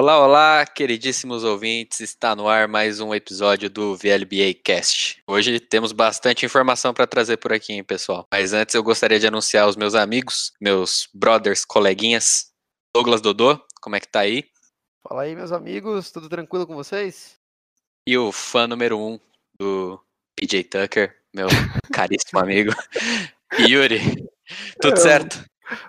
[0.00, 2.00] Olá, olá, queridíssimos ouvintes.
[2.00, 5.22] Está no ar mais um episódio do VLBA Cast.
[5.26, 8.26] Hoje temos bastante informação para trazer por aqui, hein, pessoal.
[8.32, 12.50] Mas antes eu gostaria de anunciar os meus amigos, meus brothers, coleguinhas.
[12.96, 14.44] Douglas Dodô, como é que tá aí?
[15.06, 17.38] Fala aí, meus amigos, tudo tranquilo com vocês?
[18.08, 19.20] E o fã número um
[19.58, 20.02] do
[20.34, 21.46] PJ Tucker, meu
[21.92, 22.72] caríssimo amigo,
[23.68, 24.00] Yuri.
[24.80, 25.44] Tudo certo?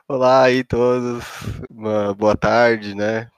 [0.05, 1.23] Olá aí todos,
[1.69, 3.31] uma boa tarde, né?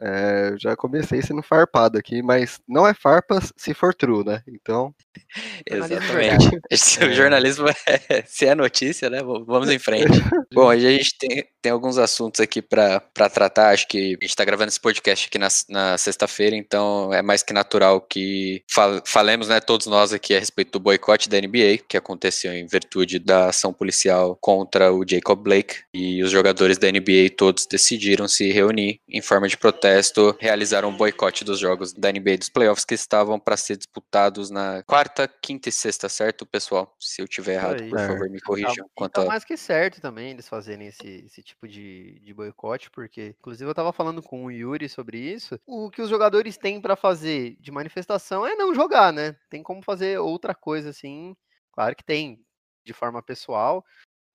[0.00, 4.42] É, já comecei sendo farpado aqui, mas não é farpas se for true, né?
[4.48, 4.94] Então.
[5.66, 6.60] Exatamente.
[6.70, 7.12] Esse é.
[7.12, 9.22] jornalismo é, se é notícia, né?
[9.22, 10.06] Vamos em frente.
[10.52, 13.00] Bom, hoje a gente tem, tem alguns assuntos aqui para
[13.32, 13.70] tratar.
[13.70, 17.42] Acho que a gente está gravando esse podcast aqui na, na sexta-feira, então é mais
[17.42, 21.78] que natural que fal, falemos, né, todos nós aqui a respeito do boicote da NBA,
[21.88, 25.76] que aconteceu em virtude da ação policial contra o Jacob Blake.
[25.94, 30.96] E os jogadores da NBA todos decidiram se reunir em forma de protesto, realizaram um
[30.96, 34.99] boicote dos jogos da NBA dos playoffs que estavam para ser disputados na quarta,
[35.42, 36.96] quinta e sexta, certo, pessoal?
[36.98, 38.88] Se eu tiver errado, por favor, me corrijam.
[38.96, 43.34] Tá, tá mais que certo também eles fazerem esse, esse tipo de, de boicote, porque,
[43.38, 45.58] inclusive, eu tava falando com o Yuri sobre isso.
[45.66, 49.36] O que os jogadores têm para fazer de manifestação é não jogar, né?
[49.48, 51.36] Tem como fazer outra coisa assim.
[51.72, 52.44] Claro que tem
[52.84, 53.84] de forma pessoal,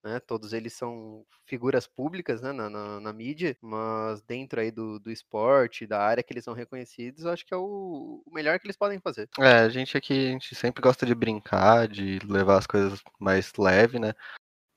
[0.05, 0.19] né?
[0.19, 2.51] Todos eles são figuras públicas né?
[2.51, 6.53] na, na, na, mídia, mas dentro aí do, do esporte, da área que eles são
[6.53, 9.27] reconhecidos, eu acho que é o, o, melhor que eles podem fazer.
[9.39, 13.51] É, a gente aqui, a gente sempre gosta de brincar, de levar as coisas mais
[13.57, 14.13] leve, né?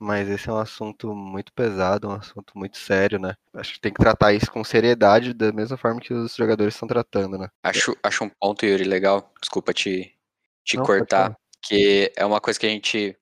[0.01, 3.35] Mas esse é um assunto muito pesado, um assunto muito sério, né?
[3.53, 6.89] Acho que tem que tratar isso com seriedade, da mesma forma que os jogadores estão
[6.89, 7.49] tratando, né?
[7.63, 9.31] Acho, acho um ponto, Yuri, legal.
[9.43, 10.17] Desculpa te,
[10.65, 13.18] te Não, cortar, que é uma coisa que a gente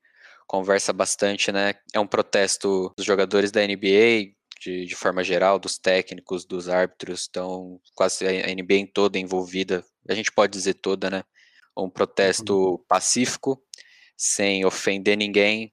[0.46, 1.74] conversa bastante, né?
[1.92, 7.26] É um protesto dos jogadores da NBA, de, de forma geral, dos técnicos, dos árbitros,
[7.28, 11.22] então quase a NBA toda envolvida, a gente pode dizer toda, né?
[11.76, 12.84] Um protesto uhum.
[12.88, 13.62] pacífico,
[14.16, 15.72] sem ofender ninguém,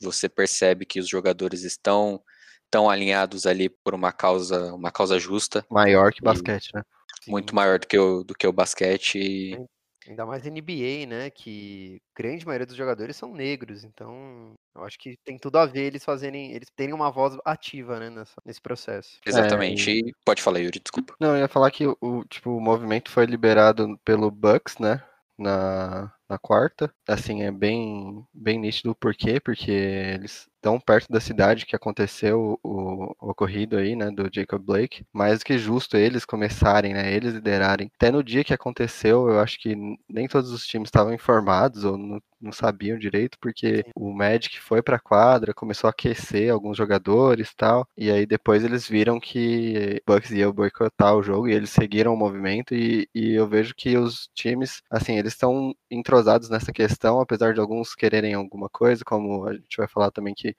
[0.00, 2.22] você percebe que os jogadores estão
[2.70, 5.64] tão alinhados ali por uma causa, uma causa justa.
[5.68, 6.82] Maior que basquete, né?
[7.26, 9.18] Muito maior do que o, do que o basquete.
[9.18, 9.66] E...
[10.10, 11.30] Ainda mais NBA, né?
[11.30, 15.84] Que grande maioria dos jogadores são negros, então eu acho que tem tudo a ver
[15.84, 19.20] eles fazerem, eles terem uma voz ativa, né, nessa, nesse processo.
[19.24, 19.88] Exatamente.
[19.88, 20.14] É, e...
[20.24, 21.14] Pode falar, Yuri, desculpa.
[21.20, 25.00] Não, eu ia falar que o, tipo, o movimento foi liberado pelo Bucks, né?
[25.38, 26.92] Na, na quarta.
[27.06, 32.58] Assim, é bem, bem nítido o porquê, porque eles tão perto da cidade que aconteceu
[32.62, 37.12] o, o, ocorrido aí, né, do Jacob Blake, mais do que justo eles começarem, né,
[37.12, 37.90] eles liderarem.
[37.96, 39.76] Até no dia que aconteceu, eu acho que
[40.08, 44.82] nem todos os times estavam informados ou não, não sabiam direito, porque o Magic foi
[44.82, 50.02] pra quadra, começou a aquecer alguns jogadores e tal, e aí depois eles viram que
[50.06, 53.96] Bucks ia boicotar o jogo e eles seguiram o movimento e, e eu vejo que
[53.96, 59.46] os times, assim, eles estão entrosados nessa questão, apesar de alguns quererem alguma coisa, como
[59.46, 60.49] a gente vai falar também que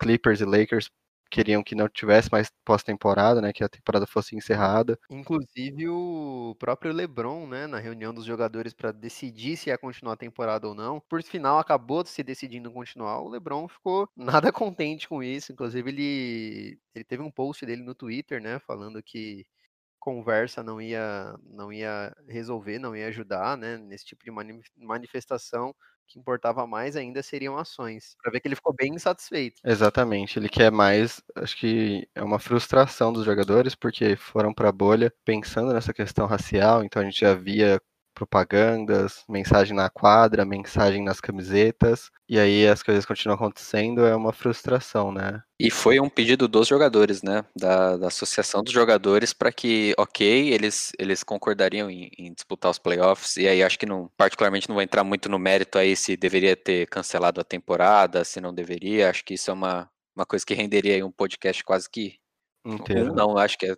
[0.00, 0.90] Clippers e Lakers
[1.30, 4.98] queriam que não tivesse mais pós-temporada, né, que a temporada fosse encerrada.
[5.10, 10.16] Inclusive o próprio LeBron, né, na reunião dos jogadores para decidir se ia continuar a
[10.16, 13.20] temporada ou não, por final acabou se decidindo continuar.
[13.20, 17.94] O LeBron ficou nada contente com isso, inclusive ele ele teve um post dele no
[17.94, 19.46] Twitter, né, falando que
[20.04, 24.30] conversa não ia não ia resolver, não ia ajudar, né, nesse tipo de
[24.76, 25.74] manifestação
[26.06, 28.14] que importava mais ainda seriam ações.
[28.22, 29.62] Para ver que ele ficou bem insatisfeito.
[29.64, 34.72] Exatamente, ele quer mais, acho que é uma frustração dos jogadores porque foram para a
[34.72, 37.80] bolha pensando nessa questão racial, então a gente já via
[38.14, 44.32] propagandas, mensagem na quadra, mensagem nas camisetas, e aí as coisas continuam acontecendo, é uma
[44.32, 45.42] frustração, né?
[45.58, 47.44] E foi um pedido dos jogadores, né?
[47.56, 52.78] Da, da associação dos jogadores para que, ok, eles, eles concordariam em, em, disputar os
[52.78, 56.16] playoffs, e aí acho que não, particularmente não vou entrar muito no mérito aí se
[56.16, 60.46] deveria ter cancelado a temporada, se não deveria, acho que isso é uma, uma coisa
[60.46, 62.18] que renderia aí um podcast quase que
[62.64, 63.12] inteiro.
[63.12, 63.76] Não, acho que é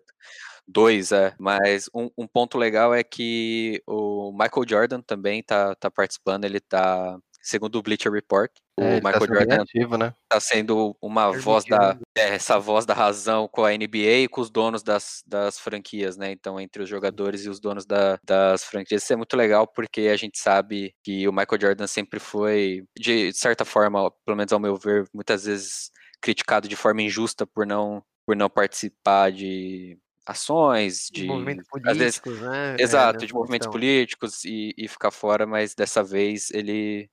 [0.68, 1.34] Dois, é.
[1.38, 6.60] Mas um, um, ponto legal é que o Michael Jordan também tá, tá participando, ele
[6.60, 7.18] tá.
[7.40, 10.12] Segundo o Bleacher Report, o é, Michael tá Jordan ativo, né?
[10.28, 11.96] tá sendo uma voz da.
[12.16, 16.16] É, essa voz da razão com a NBA e com os donos das, das franquias,
[16.16, 16.32] né?
[16.32, 19.04] Então, entre os jogadores e os donos da, das franquias.
[19.04, 23.32] Isso é muito legal porque a gente sabe que o Michael Jordan sempre foi, de
[23.32, 28.02] certa forma, pelo menos ao meu ver, muitas vezes criticado de forma injusta por não,
[28.26, 32.76] por não participar de ações, de, movimentos políticos, vezes, né?
[32.78, 37.08] Exato, é, de movimentos políticos e, e ficar fora, mas dessa vez ele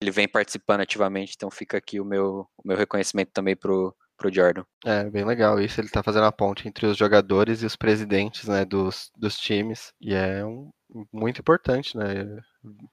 [0.00, 4.32] ele vem participando ativamente, então fica aqui o meu, o meu reconhecimento também pro, pro
[4.32, 4.64] Jordan.
[4.84, 5.80] É, bem legal isso.
[5.80, 9.92] Ele tá fazendo a ponte entre os jogadores e os presidentes, né, dos, dos times.
[10.00, 10.70] E é um,
[11.12, 12.38] muito importante, né?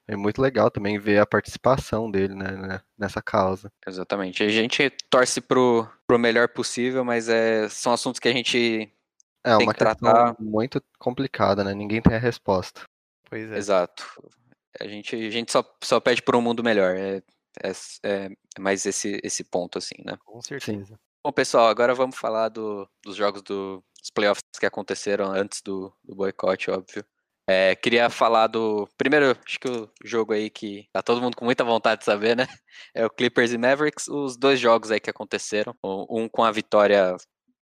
[0.06, 3.70] É muito legal também ver a participação dele né, né nessa causa.
[3.86, 4.42] Exatamente.
[4.42, 8.90] A gente torce pro, pro melhor possível, mas é, são assuntos que a gente
[9.44, 10.36] é tem uma que tratar.
[10.38, 11.74] muito complicada, né?
[11.74, 12.82] Ninguém tem a resposta.
[13.28, 13.56] Pois é.
[13.56, 14.04] Exato.
[14.80, 16.96] A gente, a gente só, só pede por um mundo melhor.
[16.96, 17.22] É,
[17.62, 17.72] é,
[18.04, 18.28] é
[18.58, 20.16] mais esse, esse ponto, assim, né?
[20.24, 20.94] Com certeza.
[20.94, 20.98] Sim.
[21.24, 25.92] Bom, pessoal, agora vamos falar do, dos jogos do, dos playoffs que aconteceram antes do,
[26.02, 27.04] do boicote, óbvio.
[27.48, 28.88] É, queria falar do.
[28.96, 32.36] Primeiro, acho que o jogo aí que tá todo mundo com muita vontade de saber,
[32.36, 32.46] né?
[32.94, 34.08] É o Clippers e Mavericks.
[34.08, 35.74] Os dois jogos aí que aconteceram.
[35.84, 37.16] Um com a vitória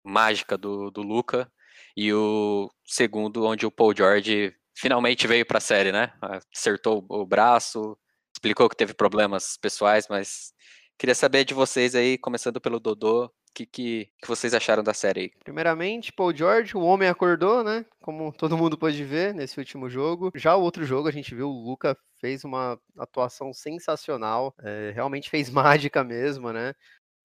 [0.04, 1.50] mágica do, do Luca
[1.96, 6.12] e o segundo, onde o Paul George finalmente veio para a série, né?
[6.54, 7.98] Acertou o braço,
[8.34, 10.54] explicou que teve problemas pessoais, mas
[10.98, 14.94] queria saber de vocês aí, começando pelo Dodô, o que, que, que, vocês acharam da
[14.94, 15.32] série aí?
[15.44, 17.86] Primeiramente, Paul George, o homem acordou, né?
[18.00, 20.32] Como todo mundo pôde ver nesse último jogo.
[20.36, 25.30] Já o outro jogo, a gente viu o Luca fez uma atuação sensacional, é, realmente
[25.30, 26.74] fez mágica mesmo, né?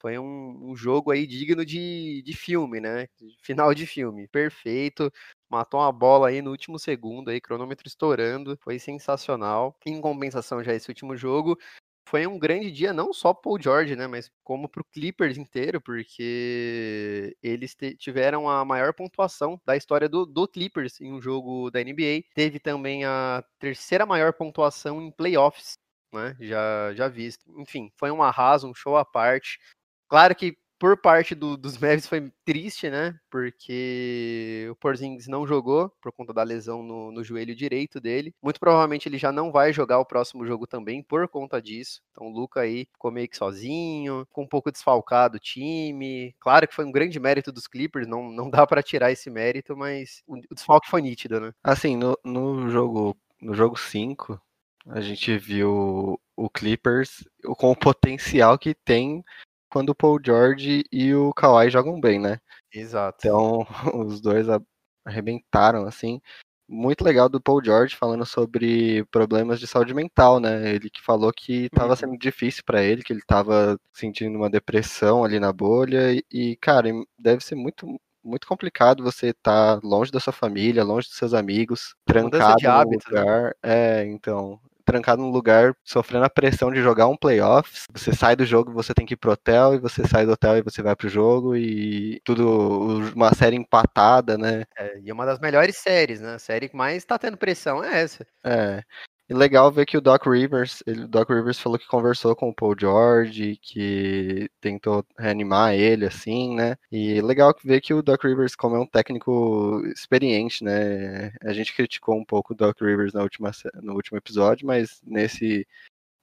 [0.05, 3.09] Foi um, um, jogo aí digno de, de filme, né?
[3.43, 4.29] Final de filme.
[4.29, 5.11] Perfeito.
[5.49, 8.55] Matou uma bola aí no último segundo, aí, cronômetro estourando.
[8.63, 9.75] Foi sensacional.
[9.87, 11.59] Em compensação, já esse último jogo,
[12.07, 15.39] foi um grande dia não só para o George, né, mas como para o Clippers
[15.39, 21.71] inteiro, porque eles tiveram a maior pontuação da história do, do, Clippers em um jogo
[21.71, 22.25] da NBA.
[22.35, 25.79] Teve também a terceira maior pontuação em playoffs,
[26.13, 27.43] né, já, já visto.
[27.59, 29.59] Enfim, foi um arraso, um show à parte.
[30.09, 33.19] Claro que por parte do, dos Mavs foi triste, né?
[33.31, 38.35] Porque o Porzingis não jogou por conta da lesão no, no, joelho direito dele.
[38.43, 42.03] Muito provavelmente ele já não vai jogar o próximo jogo também por conta disso.
[42.11, 46.35] Então o Luca aí ficou meio que sozinho, com um pouco desfalcado o time.
[46.41, 49.77] Claro que foi um grande mérito dos Clippers, não, não dá para tirar esse mérito,
[49.77, 51.53] mas o, o desfalque foi nítido, né?
[51.63, 54.41] Assim, no, no jogo no jogo 5,
[54.89, 59.23] a gente viu o Clippers com o potencial que tem
[59.75, 62.39] quando o Paul George e o Kawhi jogam bem, né?
[62.73, 63.27] Exato.
[63.27, 63.67] Então,
[64.07, 64.47] os dois
[65.05, 66.21] arrebentaram, assim.
[66.69, 70.73] Muito legal do Paul George falando sobre problemas de saúde mental, né?
[70.77, 71.97] Ele que falou que estava uhum.
[71.97, 76.13] sendo difícil para ele, que ele estava sentindo uma depressão ali na bolha.
[76.13, 76.89] E, e, cara,
[77.19, 81.35] deve ser muito, muito complicado você estar tá longe da sua família, longe dos seus
[81.35, 83.21] amigos, trancado no hábito, né?
[83.21, 83.43] lugar.
[83.43, 83.53] Né?
[83.65, 87.85] É, então, trancado num lugar, sofrendo a pressão de jogar um playoffs.
[87.93, 90.59] Você sai do jogo, você tem que ir pro hotel, e você sai do hotel
[90.59, 94.65] e você vai pro jogo, e tudo, uma série empatada, né?
[94.77, 96.35] É, e uma das melhores séries, né?
[96.35, 98.27] A série que mais tá tendo pressão é essa.
[98.45, 98.83] É.
[99.29, 102.51] E legal ver que o Doc Rivers, ele, o Doc Rivers falou que conversou com
[102.51, 106.77] o Paul George, que tentou reanimar ele, assim, né?
[106.93, 111.33] E legal ver que o Doc Rivers, como é um técnico experiente, né?
[111.43, 113.51] A gente criticou um pouco o Doc Rivers na última,
[113.83, 115.67] no último episódio, mas nesse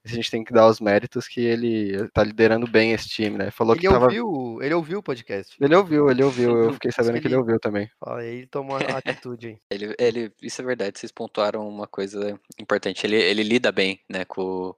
[0.03, 3.51] a gente tem que dar os méritos que ele tá liderando bem esse time, né?
[3.51, 4.05] Falou ele que tava...
[4.05, 5.55] ouviu, ele ouviu o podcast.
[5.61, 7.35] Ele ouviu, ele ouviu, eu fiquei sabendo que ele...
[7.35, 7.89] ouviu também.
[7.99, 9.57] Fala, ele tomou a atitude aí.
[9.69, 13.05] ele, ele, isso é verdade, vocês pontuaram uma coisa importante.
[13.05, 14.73] Ele, ele lida bem, né, com,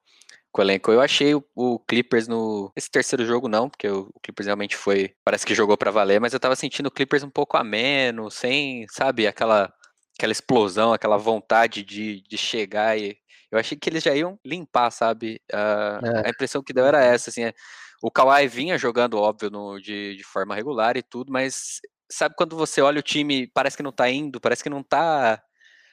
[0.51, 0.91] com o elenco.
[0.91, 2.69] Eu achei o, o, Clippers no.
[2.75, 5.15] Esse terceiro jogo não, porque o, o, Clippers realmente foi.
[5.24, 8.86] Parece que jogou para valer, mas eu tava sentindo o Clippers um pouco ameno, sem,
[8.89, 9.74] sabe, aquela,
[10.17, 13.17] aquela explosão, aquela vontade de, de chegar e
[13.53, 15.39] eu achei que eles já iam limpar, sabe?
[15.53, 16.27] Uh, é.
[16.27, 17.43] A impressão que deu era essa, assim.
[17.43, 17.53] É,
[18.01, 21.79] o Kawhi vinha jogando, óbvio, no, de, de forma regular e tudo, mas
[22.12, 25.39] sabe quando você olha o time, parece que não tá indo, parece que não tá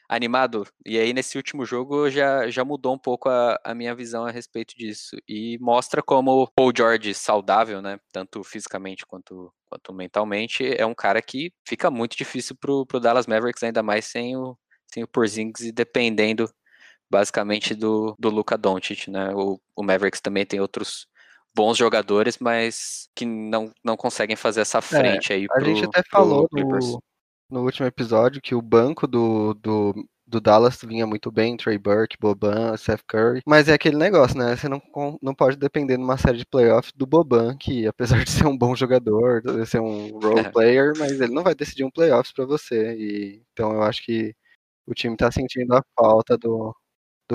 [0.09, 0.67] animado.
[0.87, 4.31] E aí, nesse último jogo, já, já mudou um pouco a, a minha visão a
[4.31, 5.17] respeito disso.
[5.29, 8.01] E mostra como o Paul George, saudável, né?
[8.11, 13.27] Tanto fisicamente quanto, quanto mentalmente, é um cara que fica muito difícil pro, pro Dallas
[13.27, 14.57] Mavericks, ainda mais sem o,
[14.93, 16.51] sem o Porzingis e dependendo
[17.11, 19.35] basicamente do, do Luca Doncic, né?
[19.35, 21.09] O, o Mavericks também tem outros
[21.55, 25.47] bons jogadores, mas que não, não conseguem fazer essa é, frente é, aí.
[25.51, 27.03] A pro, gente até falou no,
[27.51, 32.17] no, último episódio que o banco do, do, do Dallas vinha muito bem, Trey Burke,
[32.21, 34.55] Boban, Seth Curry, mas é aquele negócio, né?
[34.55, 34.81] Você não,
[35.21, 38.77] não pode depender numa série de playoffs do Boban, que apesar de ser um bom
[38.77, 40.51] jogador, de ser um role é.
[40.51, 42.95] player, mas ele não vai decidir um playoffs para você.
[42.97, 44.33] E, então eu acho que
[44.87, 46.75] o time tá sentindo a falta do,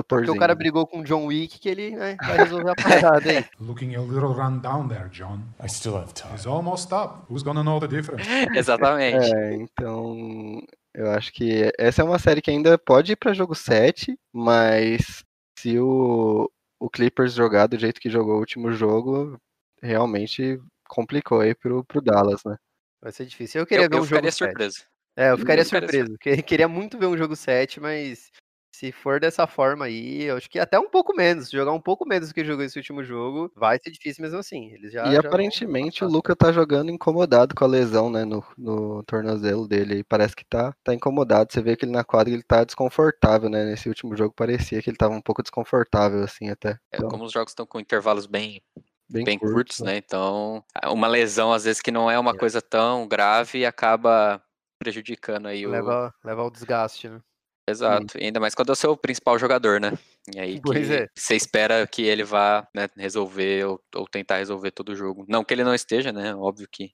[0.02, 2.74] do Porque o cara brigou com o John Wick que ele né, vai resolver a
[3.20, 3.44] parada aí.
[3.60, 5.40] Looking a little run down there, John.
[5.62, 6.34] I still have time.
[6.34, 7.24] It's almost up.
[7.32, 8.26] Who's gonna know the difference?
[8.56, 9.32] Exatamente.
[9.34, 10.62] É, então
[10.94, 15.22] eu acho que essa é uma série que ainda pode ir para jogo 7, mas
[15.58, 16.50] se o,
[16.80, 19.38] o Clippers jogar do jeito que jogou o último jogo,
[19.82, 22.56] realmente complicou aí pro, pro Dallas, né?
[23.02, 23.60] Vai ser difícil.
[23.60, 24.48] Eu queria Eu, ver eu um ficaria jogo 7.
[24.50, 24.84] surpreso.
[25.18, 26.16] É, eu ficaria Eu surpreso.
[26.20, 28.30] que- Queria muito ver um jogo 7, mas
[28.76, 31.50] se for dessa forma aí, eu acho que até um pouco menos.
[31.50, 34.70] Jogar um pouco menos do que jogou esse último jogo, vai ser difícil mesmo assim.
[34.70, 36.08] Eles já, e já aparentemente o.
[36.08, 40.00] Luca tá jogando incomodado com a lesão, né, no, no tornozelo dele.
[40.00, 41.50] E parece que tá, tá incomodado.
[41.50, 43.64] Você vê que ele na quadra ele tá desconfortável, né?
[43.64, 46.78] Nesse último jogo parecia que ele tava um pouco desconfortável, assim, até.
[46.92, 48.60] É, Então, como os jogos estão com intervalos bem,
[49.08, 49.96] bem, bem curto, curtos, né?
[49.96, 52.36] Então, uma lesão, às vezes, que não é uma É.
[52.36, 54.42] coisa tão grave, acaba
[54.78, 55.70] prejudicando aí o.
[55.70, 57.22] Leva, leva ao desgaste, né?
[57.68, 58.18] Exato.
[58.18, 59.92] E ainda mais quando é o seu principal jogador, né?
[60.34, 61.08] E aí Pois é.
[61.14, 65.24] você espera que ele vá né, resolver ou, ou tentar resolver todo o jogo.
[65.28, 66.34] Não que ele não esteja, né?
[66.34, 66.92] Óbvio que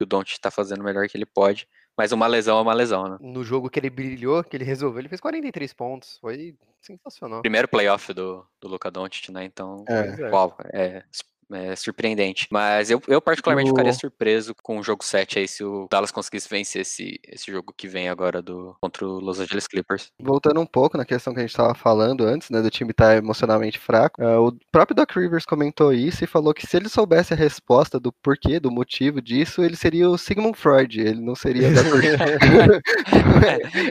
[0.00, 1.68] o Don't tá fazendo o melhor que ele pode.
[1.96, 3.18] Mas uma lesão é uma lesão, né?
[3.20, 6.18] No jogo que ele brilhou, que ele resolveu, ele fez 43 pontos.
[6.18, 7.42] Foi sensacional.
[7.42, 9.44] Primeiro playoff do, do Luca Doncic, né?
[9.44, 10.02] Então, É.
[10.04, 11.04] Pois é.
[11.52, 12.46] É, é surpreendente.
[12.50, 16.10] Mas eu, eu particularmente O- ficaria surpreso com o jogo 7 aí, se o Dallas
[16.10, 20.10] conseguisse vencer esse, esse jogo que vem agora do, contra o Los Angeles Clippers.
[20.20, 23.16] Voltando um pouco na questão que a gente estava falando antes, né, do time estar
[23.16, 27.32] emocionalmente fraco, eh, o próprio Doc Rivers comentou isso e falou que se ele soubesse
[27.32, 31.70] a resposta do porquê, do motivo disso, ele seria o Sigmund Freud, ele não seria
[31.72, 32.80] da torcida.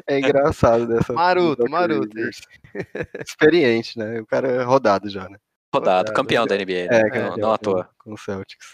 [0.07, 1.13] é engraçado dessa.
[1.13, 2.39] Doc maroto, Rivers.
[3.25, 4.19] Experiente, né?
[4.21, 5.37] O cara é rodado já, né?
[5.73, 6.87] Rodado, Rodado, campeão da NBA, né?
[6.89, 7.89] É, não, campeão não à toa.
[7.97, 8.67] Com o Celtics.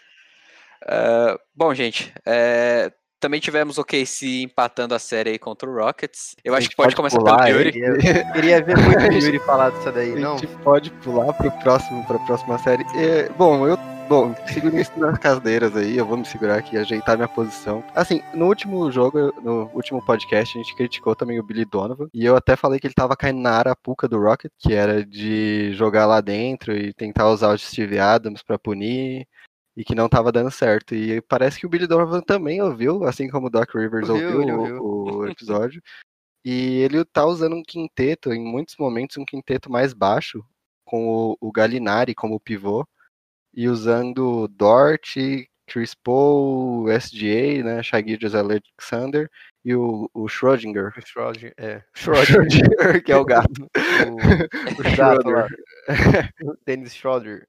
[0.88, 6.36] Ah, bom, gente, é, também tivemos o KC empatando a série aí contra o Rockets.
[6.44, 7.58] Eu A acho que pode pode começar pular pelo.
[7.58, 7.72] Yuri.
[7.72, 10.38] Queria, queria ver muito o Yuri falar disso daí, A não?
[10.38, 12.86] gente pode pular para próximo, para a próxima série.
[12.96, 17.16] É, bom, eu bom, seguro isso nas cadeiras aí, eu vou me segurar aqui, ajeitar
[17.16, 17.84] minha posição.
[17.94, 22.26] Assim, no último jogo, no último podcast, a gente criticou também o Billy Donovan, e
[22.26, 26.06] eu até falei que ele tava caindo na arapuca do Rocket, que era de jogar
[26.06, 29.28] lá dentro e tentar usar o Steve Adams para punir.
[29.78, 30.96] E que não tava dando certo.
[30.96, 34.42] E parece que o Billy Donovan também ouviu, assim como o Doc Rivers Ouviu, ouviu,
[34.42, 35.18] ele o- ouviu.
[35.18, 35.82] o episódio.
[36.46, 40.42] E ele tá usando um quinteto, em muitos momentos, um quinteto mais baixo,
[40.86, 42.88] com o, o Galinari como pivô,
[43.56, 45.16] e usando Dort,
[45.68, 49.30] Chris Paul, SGA, né, Gilgeous Alexander,
[49.64, 50.94] e o, o Schrödinger.
[50.98, 51.82] O Schrödinger, é.
[51.96, 53.70] Schrödinger, que é o gato.
[54.06, 54.16] O,
[54.84, 55.48] o.
[56.52, 57.48] O Dennis Schroeder.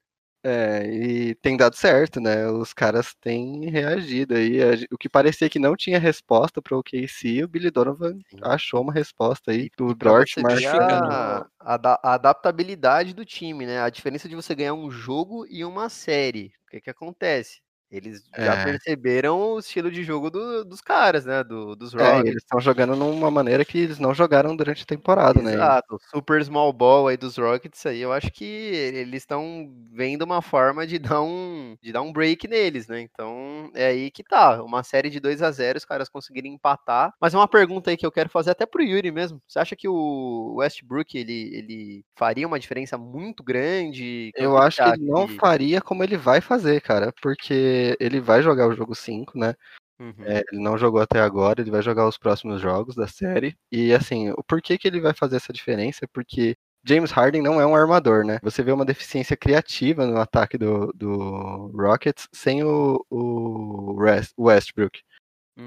[0.49, 2.47] É, e tem dado certo, né?
[2.47, 4.59] Os caras têm reagido aí.
[4.89, 8.93] O que parecia que não tinha resposta para o KC, o Billy Donovan achou uma
[8.93, 11.11] resposta aí do Pra Dort você ver marcando.
[11.11, 13.81] a, a adaptabilidade do time, né?
[13.81, 16.53] A diferença de você ganhar um jogo e uma série.
[16.67, 17.61] O que que acontece?
[17.91, 18.63] Eles já É.
[18.63, 21.41] perceberam o estilo de jogo do- dos caras, né?
[21.43, 22.29] Do, dos É, Rockets.
[22.29, 25.53] eles estão jogando numa maneira que eles não jogaram durante a temporada, né?
[25.53, 30.41] Exato, super small ball aí dos Rockets aí, eu acho que eles estão vendo uma
[30.41, 32.99] forma de dar um de dar um break neles, né?
[33.01, 37.13] Então, é aí que tá, uma série de 2 a 0 os caras conseguirem empatar.
[37.21, 39.41] Mas é uma pergunta aí que eu quero fazer até pro Yuri mesmo.
[39.47, 44.31] Você acha que o Westbrook ele, ele faria uma diferença muito grande?
[44.35, 48.67] Eu acho que ele não faria como ele vai fazer, cara, porque ele vai jogar
[48.67, 49.53] o jogo 5, né?
[49.99, 50.13] Uhum.
[50.19, 53.57] É, ele não jogou até agora, ele vai jogar os próximos jogos da série.
[53.71, 56.55] E assim, o porquê que ele vai fazer essa diferença é porque
[56.85, 58.39] James Harden não é um armador, né?
[58.43, 64.33] Você vê uma deficiência criativa no ataque do, do Rockets sem o, o West-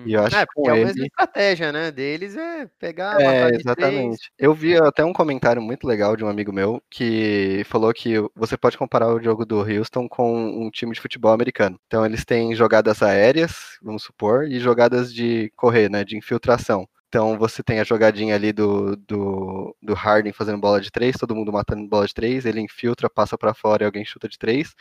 [0.06, 3.20] E eu acho é, que com porque a mesma ele- estratégia, né, deles é pegar,
[3.20, 4.30] É, exatamente.
[4.38, 8.56] Eu vi até um comentário muito legal de um amigo meu que falou que você
[8.56, 10.32] pode comparar o jogo do Houston com
[10.66, 11.78] um time de futebol americano.
[11.87, 16.88] Então eles têm jogadas aéreas, vamos supor, e jogadas de correr, né, de infiltração.
[17.09, 21.35] Então você tem a jogadinha ali do, do, do Harden fazendo bola de três, todo
[21.35, 24.73] mundo matando bola de três, ele infiltra, passa pra fora e alguém chuta de três.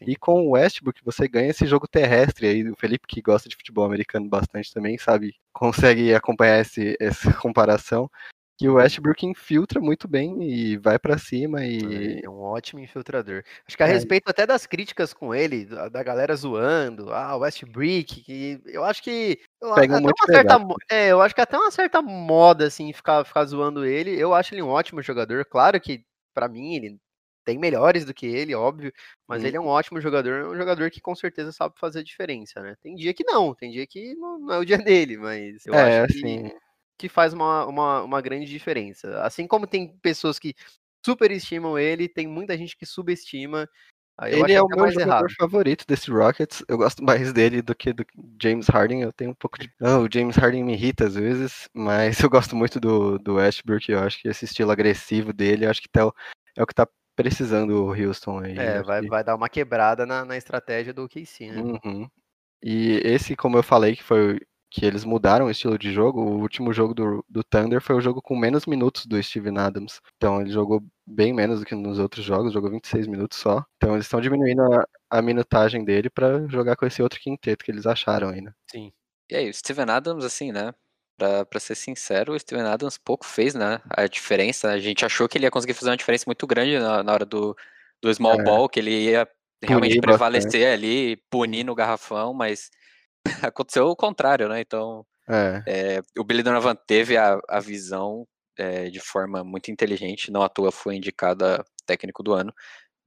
[0.00, 2.70] E com o Westbrook você ganha esse jogo terrestre aí.
[2.70, 8.10] O Felipe, que gosta de futebol americano bastante também, sabe, consegue acompanhar esse, essa comparação.
[8.60, 12.20] Que o Westbrook infiltra muito bem e vai pra cima e.
[12.24, 13.44] É um ótimo infiltrador.
[13.64, 13.92] Acho que a É.
[13.92, 19.00] respeito até das críticas com ele, da, galera zoando, ah, o Westbrook, que eu acho
[19.00, 20.58] que eu, Pegam até uma certa,
[20.90, 24.18] é, eu acho que até uma certa moda assim ficar ficar zoando ele.
[24.20, 25.44] Eu acho ele um ótimo jogador.
[25.44, 26.02] Claro que
[26.34, 26.98] pra mim ele
[27.48, 28.92] tem melhores do que ele, óbvio,
[29.26, 32.60] mas ele é um ótimo jogador, é um jogador que com certeza sabe fazer diferença,
[32.60, 32.76] né?
[32.82, 35.72] Tem dia que não, tem dia que não, não é o dia dele, mas eu
[35.72, 36.50] é, acho que assim.
[36.98, 39.22] que faz uma, uma, uma grande diferença.
[39.22, 40.54] Assim como tem pessoas que
[41.02, 43.66] superestimam ele, tem muita gente que subestima.
[44.26, 45.34] Ele é o meu mais jogador errado.
[45.38, 46.62] favorito desse Rockets.
[46.68, 48.04] Eu gosto mais dele do que do
[48.42, 49.00] James Harden.
[49.00, 49.72] Eu tenho um pouco de.
[49.80, 53.90] Ah, o James Harden me irrita às vezes, mas eu gosto muito do, do Westbrook.
[53.90, 56.14] Eu acho que esse estilo agressivo dele, eu acho que tá, o-
[56.56, 56.86] é o que tá
[57.18, 58.56] precisando o Houston aí.
[58.56, 61.60] É, vai, vai dar uma quebrada na, na estratégia do KC, né?
[61.60, 62.08] Uhum.
[62.62, 64.38] E esse, como eu falei, que foi
[64.70, 68.00] que eles mudaram o estilo de jogo, o último jogo do, do Thunder foi o
[68.00, 70.00] jogo com menos minutos do Steven Adams.
[70.16, 73.64] Então ele jogou bem menos do que nos outros jogos, jogou 26 minutos só.
[73.76, 77.72] Então eles estão diminuindo a, a minutagem dele para jogar com esse outro quinteto que
[77.72, 78.54] eles acharam ainda.
[78.70, 78.92] Sim.
[79.28, 80.72] E aí, o Steven Adams, assim, né?
[81.18, 83.80] Pra ser sincero, o Steven Adams pouco fez, né?
[83.90, 84.70] A diferença.
[84.70, 87.26] A gente achou que ele ia conseguir fazer uma diferença muito grande na, na hora
[87.26, 87.56] do,
[88.00, 88.44] do small é.
[88.44, 89.28] ball, que ele ia
[89.62, 90.66] realmente punir prevalecer bastante.
[90.66, 92.70] ali, punir no garrafão, mas
[93.42, 94.60] aconteceu o contrário, né?
[94.60, 95.62] Então, é.
[95.66, 100.48] É, o Billy Donovan teve a, a visão é, de forma muito inteligente, não à
[100.48, 102.52] toa foi indicada técnico do ano,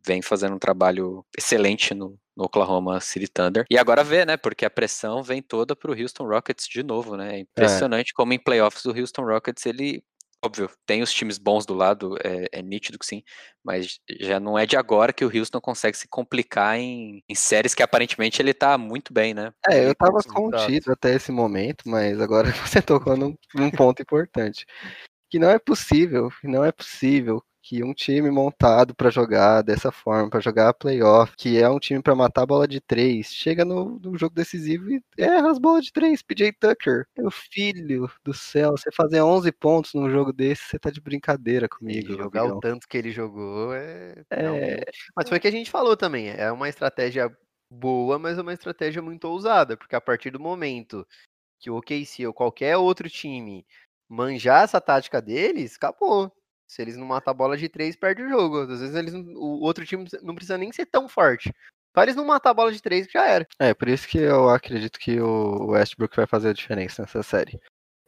[0.05, 3.65] vem fazendo um trabalho excelente no, no Oklahoma City Thunder.
[3.69, 4.35] E agora vê, né?
[4.35, 7.35] Porque a pressão vem toda pro Houston Rockets de novo, né?
[7.35, 10.03] É impressionante como em playoffs o Houston Rockets ele
[10.43, 13.21] óbvio, tem os times bons do lado, é, é, nítido que sim,
[13.63, 17.75] mas já não é de agora que o Houston consegue se complicar em, em séries
[17.75, 19.53] que aparentemente ele tá muito bem, né?
[19.69, 24.65] É, eu tava contido até esse momento, mas agora você tocou num, num ponto importante.
[25.29, 30.29] Que não é possível, não é possível que um time montado para jogar dessa forma,
[30.29, 33.99] para jogar playoff, que é um time para matar a bola de três, chega no,
[33.99, 36.21] no, jogo decisivo e erra as bolas de três.
[36.23, 40.89] PJ Tucker, meu filho do céu, você fazer 11 pontos num jogo desse, você tá
[40.89, 42.11] de brincadeira comigo.
[42.11, 44.15] E jogar o tanto que ele jogou é...
[44.31, 44.83] é...
[45.15, 47.31] Mas foi o que a gente falou também, é uma estratégia
[47.71, 51.07] boa, mas é uma estratégia muito ousada, porque a partir do momento
[51.59, 53.65] que o OKC ou qualquer outro time
[54.09, 56.31] manjar essa tática deles, acabou.
[56.71, 58.61] Se eles não matam a bola de três, perde o jogo.
[58.61, 61.53] Às vezes eles, o outro time não precisa nem ser tão forte.
[61.93, 63.45] Só eles não matar a bola de três que já era.
[63.59, 67.59] É, por isso que eu acredito que o Westbrook vai fazer a diferença nessa série.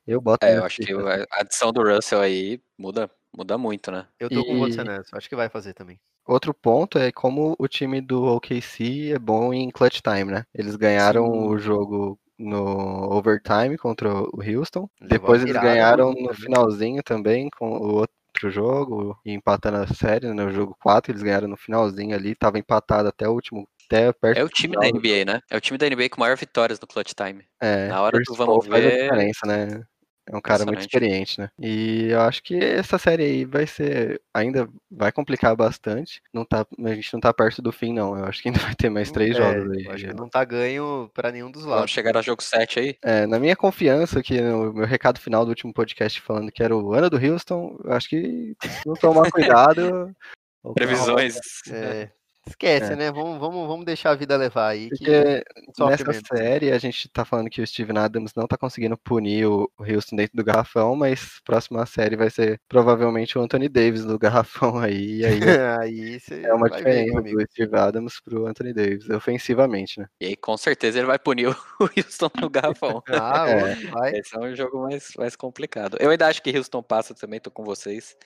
[0.07, 0.45] Eu boto.
[0.45, 4.07] É, eu acho que a adição do Russell aí muda, muda muito, né?
[4.17, 4.45] Eu tô e...
[4.45, 5.99] com você nessa, acho que vai fazer também.
[6.25, 10.45] Outro ponto é como o time do OKC é bom em clutch time, né?
[10.53, 11.47] Eles ganharam Sim.
[11.47, 14.89] o jogo no overtime contra o Houston.
[15.01, 19.87] Levou Depois eles ganharam no finalzinho também com o outro outro jogo e empatando a
[19.87, 23.67] série, né, no jogo 4, eles ganharam no finalzinho ali, tava empatado até o último,
[23.85, 25.39] até perto É o time da NBA, né?
[25.49, 27.45] É o time da NBA com maior vitórias no clutch time.
[27.61, 28.71] É, Na hora do vamos ver...
[28.71, 29.83] Faz a diferença, né?
[30.25, 31.49] É um cara muito experiente, né?
[31.59, 34.21] E eu acho que essa série aí vai ser.
[34.33, 36.21] Ainda vai complicar bastante.
[36.33, 38.17] Não tá, a gente não tá perto do fim, não.
[38.17, 39.87] Eu acho que ainda vai ter mais três é, jogos aí.
[39.89, 41.75] Acho que não tá ganho para nenhum dos lados.
[41.75, 42.97] Vamos chegar a jogo 7 aí?
[43.03, 46.75] É, na minha confiança, que no meu recado final do último podcast falando que era
[46.75, 50.15] o ano do Houston, eu acho que se não tomar cuidado.
[50.73, 51.37] Previsões.
[51.69, 52.09] É,
[52.45, 52.95] Esquece, é.
[52.95, 53.11] né?
[53.11, 54.89] Vamos, vamos, vamos deixar a vida levar aí.
[54.89, 55.43] Porque
[55.79, 59.71] nessa série a gente tá falando que o Steven Adams não tá conseguindo punir o
[59.79, 64.77] Houston dentro do garrafão, mas próxima série vai ser provavelmente o Anthony Davis do garrafão
[64.77, 65.19] aí.
[65.19, 65.39] E aí,
[65.79, 70.07] aí é uma diferença ver, do Steve Adams pro Anthony Davis, ofensivamente, né?
[70.19, 71.55] E aí com certeza ele vai punir o
[71.97, 73.01] Houston no garrafão.
[73.07, 73.75] ah, é.
[73.87, 74.17] vai.
[74.17, 75.97] Esse é um jogo mais, mais complicado.
[75.99, 78.17] Eu ainda acho que Houston passa também, tô com vocês.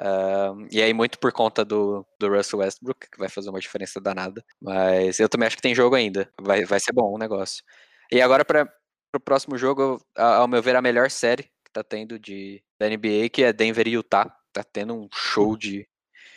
[0.00, 4.00] Uh, e aí, muito por conta do, do Russell Westbrook, que vai fazer uma diferença
[4.00, 4.44] danada.
[4.60, 6.30] Mas eu também acho que tem jogo ainda.
[6.40, 7.64] Vai, vai ser bom o negócio.
[8.10, 8.68] E agora, para
[9.14, 13.28] o próximo jogo, ao meu ver, a melhor série que tá tendo de, da NBA,
[13.32, 14.32] que é Denver e Utah.
[14.52, 15.86] Tá tendo um show de,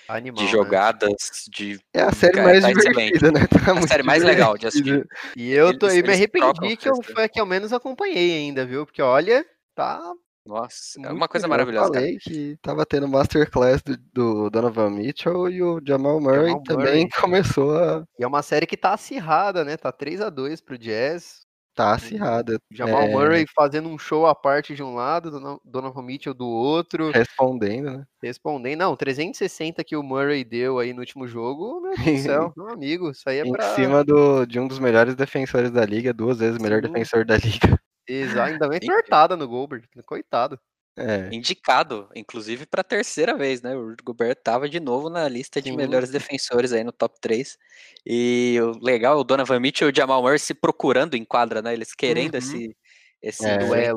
[0.08, 0.52] Animal, de né?
[0.52, 1.18] jogadas, né?
[1.50, 1.80] de.
[1.94, 3.48] É a série mais tá divertida, né?
[3.48, 5.08] Tá a série mais legal de assistir.
[5.38, 8.66] E eu tô, eles, me arrependi que eu foi a que ao menos acompanhei ainda,
[8.66, 8.86] viu?
[8.86, 10.02] Porque olha, tá
[10.46, 11.90] nossa, é uma coisa maravilhosa.
[11.90, 12.24] Eu falei cara.
[12.24, 17.10] que tava tendo masterclass do, do Donovan Mitchell e o Jamal Murray Jamal também Murray.
[17.22, 18.04] começou a.
[18.18, 19.78] E é uma série que tá acirrada, né?
[19.78, 21.42] Tá 3 a 2 pro Jazz.
[21.74, 22.60] Tá acirrada.
[22.70, 23.12] Jamal é...
[23.12, 27.12] Murray fazendo um show à parte de um lado, Donovan Mitchell do outro.
[27.12, 28.04] Respondendo, né?
[28.22, 28.80] Respondendo.
[28.80, 32.70] Não, 360 que o Murray deu aí no último jogo, meu Deus do céu, meu
[32.70, 33.72] amigo, isso aí é em pra...
[33.72, 37.24] Em cima do, de um dos melhores defensores da liga, duas vezes o melhor defensor
[37.24, 37.80] da liga.
[38.12, 40.60] Exato, ainda bem tortada no Goldberg, coitado.
[40.98, 41.30] É.
[41.32, 43.76] Indicado, inclusive, para a terceira vez, né?
[43.76, 45.78] O Rudy Gobert estava de novo na lista de Sim.
[45.78, 47.58] melhores defensores aí no top 3.
[48.06, 51.74] E o legal, o Donovan Mitchell e o Jamal Murray se procurando em quadra, né?
[51.74, 52.40] Eles querendo uhum.
[52.40, 52.78] esse,
[53.22, 53.58] esse é.
[53.58, 53.96] duelo.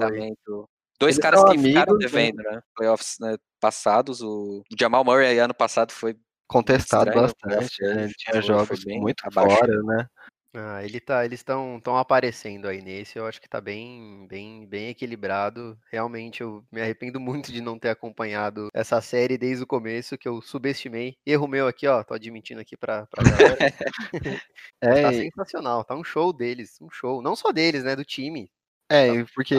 [1.00, 1.98] Dois Eles caras que amigos, ficaram né?
[1.98, 2.60] devendo, né?
[2.76, 4.22] Playoffs né, passados.
[4.22, 7.82] O Jamal Murray ano passado foi contestado bastante.
[7.82, 8.04] Né?
[8.04, 9.56] Ele tinha jogos muito abaixo.
[9.56, 10.06] fora, né?
[10.56, 14.64] Ah, ele tá, eles estão estão aparecendo aí nesse, eu acho que tá bem, bem,
[14.66, 15.76] bem equilibrado.
[15.90, 20.28] Realmente eu me arrependo muito de não ter acompanhado essa série desde o começo, que
[20.28, 21.16] eu subestimei.
[21.26, 23.58] Erro meu aqui, ó, tô admitindo aqui pra, pra galera.
[24.80, 27.20] é, tá sensacional, tá um show deles, um show.
[27.20, 28.48] Não só deles, né, do time.
[28.88, 29.56] É, tá porque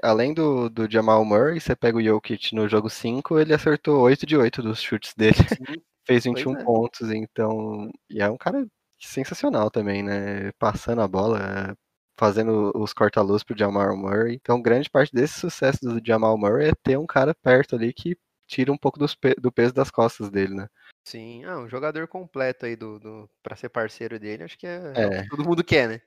[0.00, 4.24] além do, do Jamal Murray, você pega o Jokic no jogo 5, ele acertou 8
[4.24, 5.34] de 8 dos chutes dele.
[5.34, 5.82] Sim.
[6.06, 6.64] Fez 21 é.
[6.64, 7.90] pontos, então.
[8.08, 8.66] E é um cara
[9.06, 10.52] sensacional também, né?
[10.58, 11.76] Passando a bola.
[12.18, 14.34] fazendo os corta-luz pro Jamal Murray.
[14.34, 18.16] Então, grande parte desse sucesso do Jamal Murray é ter um cara perto ali que
[18.46, 20.68] tira um pouco pe do peso das costas dele, né?
[21.04, 24.92] Sim, ah, um jogador completo aí do, do para ser parceiro dele, acho que é,
[24.94, 25.02] é.
[25.18, 26.00] é todo mundo quer, né?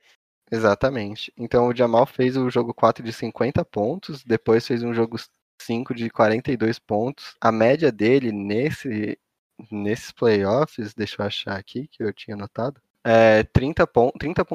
[0.51, 1.33] Exatamente.
[1.37, 5.17] Então o Jamal fez o jogo 4 de 50 pontos, depois fez um jogo
[5.61, 7.35] 5 de 42 pontos.
[7.41, 9.17] A média dele nesse
[9.71, 14.45] nesses playoffs, deixa eu achar aqui que eu tinha anotado, é 30.8 30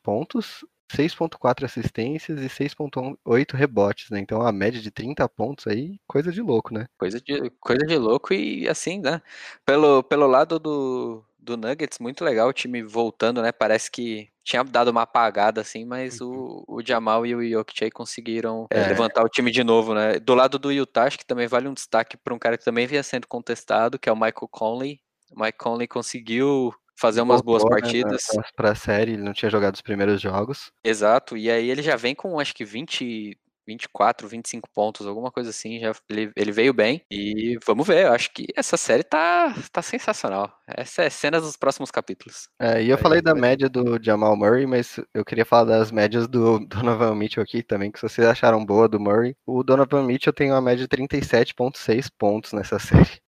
[0.00, 4.20] pontos, 6.4 assistências e 6.8 rebotes, né?
[4.20, 6.86] Então a média de 30 pontos aí, coisa de louco, né?
[6.96, 9.20] Coisa de, coisa de louco e assim, né?
[9.64, 13.52] Pelo, pelo lado do, do Nuggets, muito legal o time voltando, né?
[13.52, 16.64] Parece que tinha dado uma apagada, assim, mas uhum.
[16.68, 18.88] o, o Jamal e o Jokic aí conseguiram é.
[18.88, 20.18] levantar o time de novo, né?
[20.18, 22.86] Do lado do Utah, acho que também vale um destaque para um cara que também
[22.86, 25.00] vinha sendo contestado, que é o Michael Conley.
[25.32, 28.22] O Mike Conley conseguiu fazer umas boas né, partidas.
[28.34, 30.72] Né, para a série, ele não tinha jogado os primeiros jogos.
[30.82, 35.50] Exato, e aí ele já vem com acho que 20, 24, 25 pontos, alguma coisa
[35.50, 35.80] assim.
[35.80, 37.02] Já, ele, ele veio bem.
[37.10, 40.52] E vamos ver, eu acho que essa série tá, tá sensacional.
[40.66, 42.48] Essa é cenas dos próximos capítulos.
[42.60, 46.26] É, e eu falei da média do Jamal Murray, mas eu queria falar das médias
[46.28, 49.36] do Donovan Mitchell aqui também, que vocês acharam boa do Murray.
[49.46, 53.20] O Donovan Mitchell tem uma média de 37,6 pontos nessa série.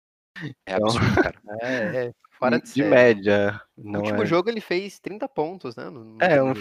[0.66, 1.38] É então, absurdo, cara.
[1.60, 3.60] É, é fora de, de média.
[3.76, 4.26] No último é...
[4.26, 5.90] jogo ele fez 30 pontos, né?
[5.90, 6.54] No, no é, um,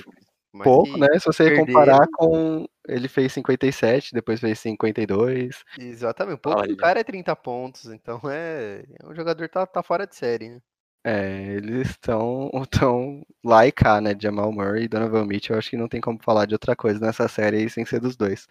[0.63, 1.07] pouco, né?
[1.19, 1.65] Se você perderam.
[1.65, 2.65] comparar com.
[2.87, 5.63] Ele fez 57, depois fez 52.
[5.77, 6.35] Exatamente.
[6.35, 6.67] O ponto Olha.
[6.67, 8.83] do cara é 30 pontos, então é.
[8.99, 10.59] é um jogador tá, tá fora de série, né?
[11.05, 14.15] É, eles estão tão lá e cá, né?
[14.19, 15.55] Jamal Murray e Donovan Mitchell.
[15.55, 17.99] Eu acho que não tem como falar de outra coisa nessa série aí sem ser
[17.99, 18.47] dos dois.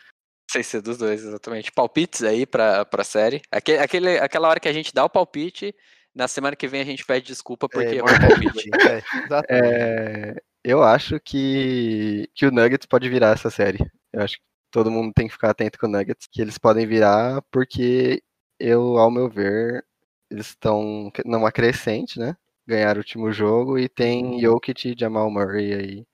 [0.50, 1.72] Sem ser dos dois, exatamente.
[1.72, 3.42] Palpites aí pra, pra série.
[3.50, 5.74] Aquele, aquele, aquela hora que a gente dá o palpite,
[6.14, 8.70] na semana que vem a gente pede desculpa porque é, é o palpite.
[8.88, 9.02] É,
[9.50, 13.78] é, eu acho que, que o Nuggets pode virar essa série.
[14.12, 16.86] Eu acho que todo mundo tem que ficar atento com o Nuggets, que eles podem
[16.86, 18.22] virar, porque
[18.58, 19.84] eu, ao meu ver,
[20.30, 22.36] eles estão numa crescente, né?
[22.66, 24.40] Ganharam o último jogo e tem uhum.
[24.40, 26.06] Jokic e Jamal Murray aí.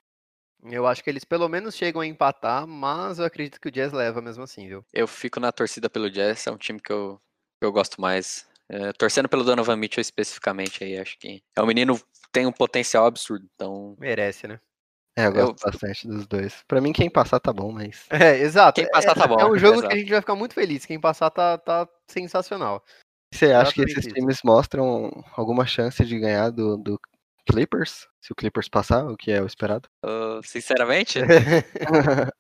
[0.65, 3.93] Eu acho que eles pelo menos chegam a empatar, mas eu acredito que o Jazz
[3.93, 4.85] leva mesmo assim, viu?
[4.93, 7.21] Eu fico na torcida pelo Jazz, é um time que eu,
[7.61, 8.47] que eu gosto mais.
[8.69, 12.01] É, torcendo pelo Donovan Mitchell especificamente aí, acho que é um menino
[12.31, 13.95] tem um potencial absurdo, então...
[13.99, 14.59] Merece, né?
[15.17, 15.71] É, eu gosto eu...
[15.71, 16.63] bastante dos dois.
[16.67, 18.07] Pra mim, quem passar tá bom, mas.
[18.11, 18.81] É, exato.
[18.81, 19.39] Quem passar tá é, bom.
[19.39, 19.89] É um jogo exato.
[19.89, 20.87] que a gente vai ficar muito feliz.
[20.87, 22.83] Quem passar tá, tá sensacional.
[23.33, 24.15] Você acha que esses isso.
[24.15, 27.01] times mostram alguma chance de ganhar do, do
[27.47, 28.07] Clippers?
[28.21, 29.89] Se o Clippers passar, o que é o esperado?
[30.05, 31.19] Uh, sinceramente?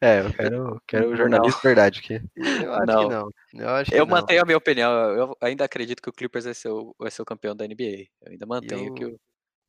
[0.00, 2.20] é, eu quero, quero jornalismo verdade aqui.
[2.64, 3.02] Eu acho não.
[3.02, 3.30] que não.
[3.54, 4.90] Eu, acho eu mantenho a minha opinião.
[4.92, 8.06] Eu ainda acredito que o Clippers vai ser o, vai ser o campeão da NBA.
[8.22, 8.94] Eu ainda mantenho eu...
[8.94, 9.20] que o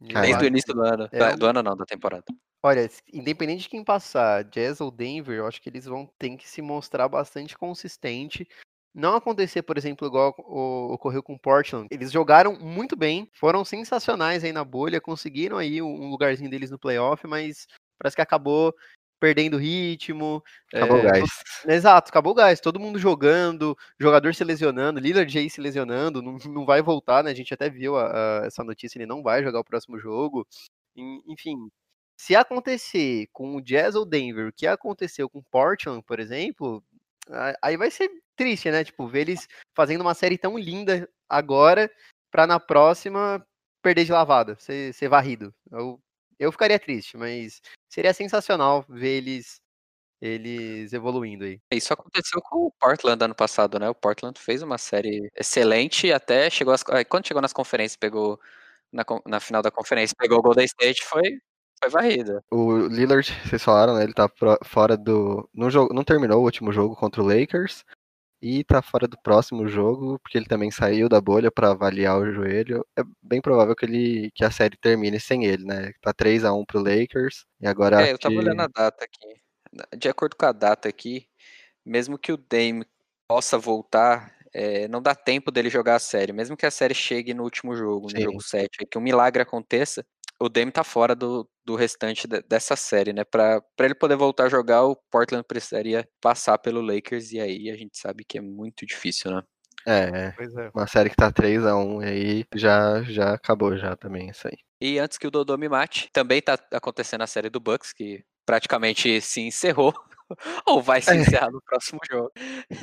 [0.02, 1.08] Desde o início do ano.
[1.12, 2.24] É do ano não, da temporada.
[2.64, 6.48] Olha, independente de quem passar, Jazz ou Denver, eu acho que eles vão ter que
[6.48, 8.48] se mostrar bastante consistente.
[8.94, 11.88] Não acontecer, por exemplo, igual ocorreu com Portland.
[11.90, 16.78] Eles jogaram muito bem, foram sensacionais aí na bolha, conseguiram aí um lugarzinho deles no
[16.78, 18.76] playoff, mas parece que acabou
[19.22, 20.44] perdendo ritmo.
[20.74, 21.30] Acabou é, o gás.
[21.70, 22.60] Exato, acabou o gás.
[22.60, 27.30] Todo mundo jogando, jogador se lesionando, Lillard aí se lesionando, não, não vai voltar, né?
[27.30, 30.46] A gente até viu a, a, essa notícia, ele não vai jogar o próximo jogo.
[31.28, 31.70] Enfim,
[32.18, 36.84] se acontecer com o Jazz ou Denver, o que aconteceu com Portland, por exemplo,
[37.62, 38.84] aí vai ser triste, né?
[38.84, 41.90] Tipo, ver eles fazendo uma série tão linda agora,
[42.32, 43.46] para na próxima
[43.82, 45.54] perder de lavada, ser, ser varrido.
[45.72, 46.00] Eu
[46.42, 49.62] eu ficaria triste, mas seria sensacional ver eles
[50.22, 51.60] eles evoluindo aí.
[51.72, 53.90] Isso aconteceu com o Portland ano passado, né?
[53.90, 58.40] O Portland fez uma série excelente até chegou às, quando chegou nas conferências, pegou
[58.92, 61.40] na, na final da conferência, pegou o Golden State, foi
[61.80, 62.44] foi varrida.
[62.52, 64.04] O Lillard, vocês falaram, né?
[64.04, 64.30] Ele tá
[64.64, 65.50] fora do.
[65.54, 67.84] Não, jogo, não terminou o último jogo contra o Lakers
[68.42, 72.32] e tá fora do próximo jogo, porque ele também saiu da bolha para avaliar o
[72.34, 72.86] joelho.
[72.98, 75.92] É bem provável que ele que a série termine sem ele, né?
[76.02, 78.40] Tá 3 a 1 pro Lakers e agora É, eu tava que...
[78.40, 79.42] olhando a data aqui.
[79.98, 81.28] De acordo com a data aqui,
[81.86, 82.86] mesmo que o Dame
[83.28, 87.34] possa voltar, é, não dá tempo dele jogar a série, mesmo que a série chegue
[87.34, 88.24] no último jogo, no Sim.
[88.24, 90.06] jogo 7, que um milagre aconteça,
[90.42, 93.24] o Dame tá fora do, do restante de, dessa série, né?
[93.24, 97.76] Para ele poder voltar a jogar, o Portland precisaria passar pelo Lakers, e aí a
[97.76, 99.44] gente sabe que é muito difícil, né?
[99.86, 100.72] É, é.
[100.76, 104.48] uma série que tá 3 a 1 e aí já, já acabou já também isso
[104.48, 104.58] aí.
[104.80, 108.24] E antes que o Dodô me mate, também tá acontecendo a série do Bucks, que
[108.46, 109.94] praticamente se encerrou.
[110.66, 111.16] ou vai se é.
[111.16, 112.32] encerrar no próximo jogo.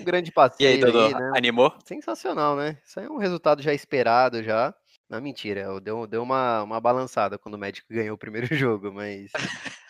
[0.01, 1.33] Um grande passeio e aí, Dodô, aí, né?
[1.37, 1.75] animou?
[1.85, 2.79] Sensacional, né?
[2.85, 4.75] Isso aí é um resultado já esperado já.
[5.09, 9.39] Não, mentira, deu, deu uma, uma balançada quando o Magic ganhou o primeiro jogo, mas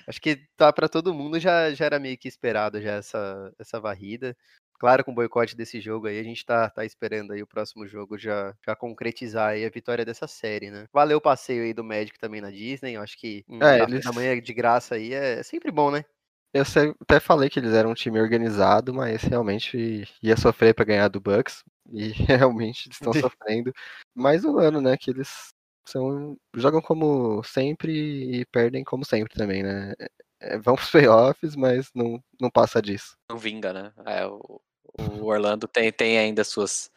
[0.07, 3.81] Acho que tá para todo mundo, já, já era meio que esperado já essa, essa
[3.81, 4.37] varrida.
[4.81, 7.87] Claro, com o boicote desse jogo aí, a gente tá, tá esperando aí o próximo
[7.89, 10.89] jogo já, já concretizar aí a vitória dessa série, né?
[10.93, 14.05] Valeu o passeio aí do Magic também na Disney, eu acho que um É, eles-
[14.05, 16.05] da manhã de graça aí é sempre bom, né?
[16.53, 16.63] Eu
[17.03, 21.21] até falei que eles eram um time organizado, mas realmente ia sofrer pra ganhar do
[21.21, 21.63] Bucks.
[21.93, 22.09] E
[22.43, 23.73] realmente estão sofrendo.
[24.15, 24.97] Mais um ano, né?
[24.97, 25.53] Que eles
[25.87, 29.95] são, jogam como sempre e perdem como sempre também, né?
[30.41, 33.17] É, vão pros playoffs, mas não, não passa disso.
[33.31, 33.93] Não vinga, né?
[34.07, 34.61] É, o,
[34.99, 36.91] o Orlando tem, tem ainda suas,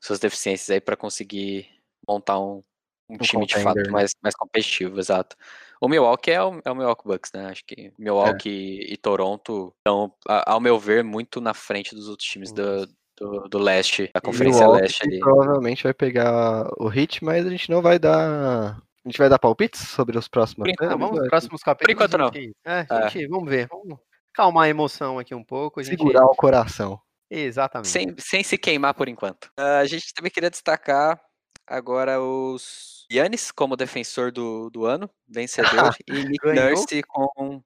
[0.00, 1.68] suas deficiências aí para conseguir
[2.06, 2.62] montar um,
[3.08, 3.90] um time de fato né?
[3.90, 5.36] mais, mais competitivo, exato.
[5.80, 7.46] O Milwaukee é o, é o Milwaukee Bucks, né?
[7.46, 12.50] Acho que Milwaukee e Toronto estão, ao meu ver, muito na frente dos outros times
[12.50, 15.18] do, do, do leste, da Conferência Milwaukee Leste ali.
[15.18, 18.78] provavelmente vai pegar o hit, mas a gente não vai dar.
[19.04, 20.64] A gente vai dar palpites sobre os próximos.
[20.66, 21.94] Por enquanto, vamos é próximos capítulos.
[21.94, 22.32] enquanto, não.
[22.32, 23.66] gente- É, gente, vamos ver.
[23.68, 23.98] Vamos
[24.34, 25.80] calmar a emoção aqui um pouco.
[25.80, 25.96] A gente...
[25.98, 27.00] Segurar o coração.
[27.30, 27.88] Exatamente.
[27.88, 29.50] Sem, sem se queimar por enquanto.
[29.56, 31.20] Ah, a gente também queria destacar
[31.66, 36.46] agora os Yannis como defensor do, do ano, vencedor, e Nick.
[36.46, 37.62] Nurse com,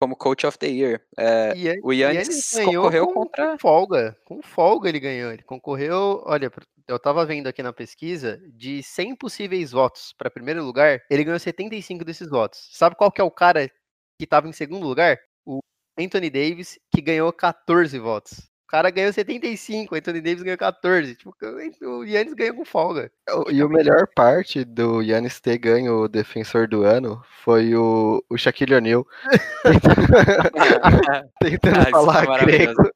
[0.00, 1.02] como Coach of the Year.
[1.18, 4.16] É, E, ele- o Yannis concorreu com, contra- com folga.
[4.24, 5.30] Com folga ele ganhou.
[5.30, 6.50] Ele concorreu, olha,
[6.88, 11.38] eu tava vendo aqui na pesquisa, de 100 possíveis votos para primeiro lugar, ele ganhou
[11.38, 12.68] 75 desses votos.
[12.72, 13.70] Sabe qual que é o cara
[14.18, 15.18] que tava em segundo lugar?
[15.44, 15.60] O
[15.98, 18.49] Anthony Davis, que ganhou 14 votos.
[18.70, 21.16] O cara ganhou 75, o Anthony Davis ganhou 14.
[21.16, 21.34] Tipo,
[21.82, 23.10] o Yannis ganhou com folga.
[23.50, 28.38] E o melhor parte do Yannis ter ganho o defensor do ano foi o, o
[28.38, 29.04] Shaquille O'Neal
[31.40, 32.74] tentando Ah, falar maravilhoso.
[32.76, 32.90] grego,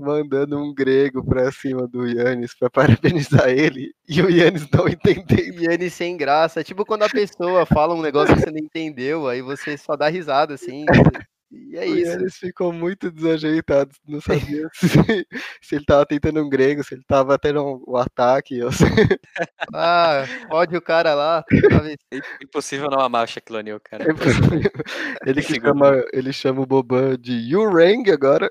[0.00, 5.62] mandando um grego pra cima do Yannis pra parabenizar ele e o Yannis não entendendo.
[5.62, 6.58] Yannis sem graça.
[6.60, 9.94] É tipo quando a pessoa fala um negócio que você não entendeu, aí você só
[9.94, 10.84] dá risada, assim.
[11.54, 12.10] E é o isso.
[12.12, 15.26] Yannis ficou muito desajeitado, não sabia se,
[15.62, 18.62] se ele tava tentando um grego, se ele tava tendo um, um ataque.
[18.62, 18.84] ou se-
[19.74, 21.44] Ah, pode o cara lá.
[22.10, 24.04] É Impossível não amar o Shaquille O'Neal, cara.
[24.04, 24.70] É impossível.
[25.26, 28.50] Ele, que chama, ele chama o Boban de Yurang agora.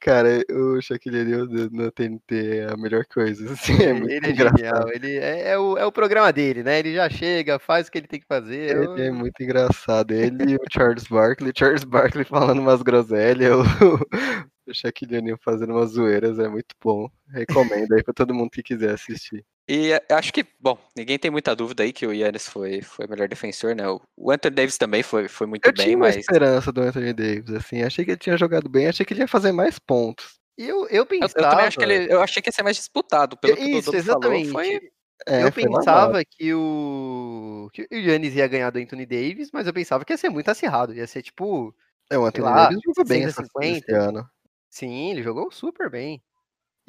[0.00, 3.44] Cara, o Shaquille O'Neal no no TNT é a melhor coisa.
[3.52, 4.58] Assim, é ele é engraçado.
[4.58, 4.88] genial.
[4.92, 6.78] Ele é, é o, é o programa dele, né?
[6.78, 8.76] Ele já chega, faz o que ele tem que fazer.
[8.76, 10.12] é Ele é muito engraçado.
[10.12, 11.52] Ele e o Charles Barkley.
[11.56, 13.50] Charles Barkley falando umas groselhas.
[14.66, 16.38] O, o Shaquille O'Neal fazendo umas zoeiras.
[16.38, 17.08] É muito bom.
[17.28, 19.44] Recomendo aí pra todo mundo que quiser assistir.
[19.70, 23.06] E eh, acho que, bom, ninguém tem muita dúvida aí que o Yannis foi, foi
[23.06, 23.88] o melhor defensor, né?
[23.88, 26.80] O- O Anthony Davis também foi, foi muito Eu bem, tinha uma mas esperança do
[26.80, 27.54] Anthony Davis.
[27.54, 28.88] Assim, achei que ele tinha jogado bem.
[28.88, 30.40] Achei que ele ia fazer mais pontos.
[30.58, 31.32] E eu, eu eu, pensava.
[31.38, 33.78] eu também acho que ele, eu achei que ia ser mais disputado, pelo que o
[33.78, 34.50] Isso, falou, exatamente.
[34.50, 34.80] foi
[35.26, 37.68] É, eu pensava que o.
[37.72, 40.50] que o Yannis ia ganhar do Anthony Davis, mas eu pensava que ia ser muito
[40.50, 40.92] acirrado.
[40.94, 41.74] Ia ser tipo.
[42.10, 43.86] É, o Anthony lá, Davis jogou bem essa, 150.
[43.86, 44.28] esse ano.
[44.68, 46.22] Sim, ele jogou super bem.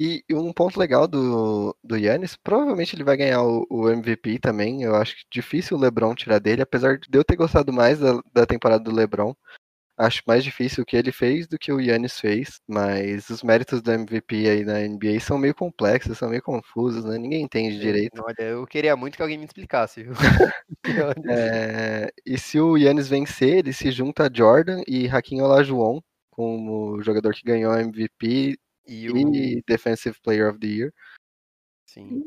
[0.04, 4.82] E um ponto legal do, do Yannis, provavelmente ele vai ganhar o, o MVP também.
[4.82, 8.20] Eu acho que difícil o LeBron tirar dele, apesar de eu ter gostado mais da,
[8.34, 9.32] da temporada do LeBron.
[9.96, 13.80] Acho mais difícil o que ele fez do que o Yannis fez, mas os méritos
[13.80, 17.16] do MVP aí na NBA são meio complexos, são meio confusos, né?
[17.16, 18.20] Ninguém entende direito.
[18.24, 20.14] Olha, eu queria muito que alguém me explicasse, viu?
[21.30, 26.00] É, e se o Yannis vencer, ele se junta a Jordan e Hakim Olajuwon
[26.32, 29.16] como o jogador que ganhou MVP E o.
[29.34, 30.92] e Defensive Player of the Year.
[31.86, 32.22] Sim.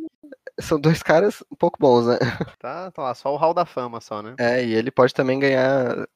[0.59, 2.17] São dois caras um pouco bons, né?
[2.59, 4.35] Tá, tá lá, só o Hall da Fama, só, né?
[4.39, 6.07] É, e ele pode também ganhar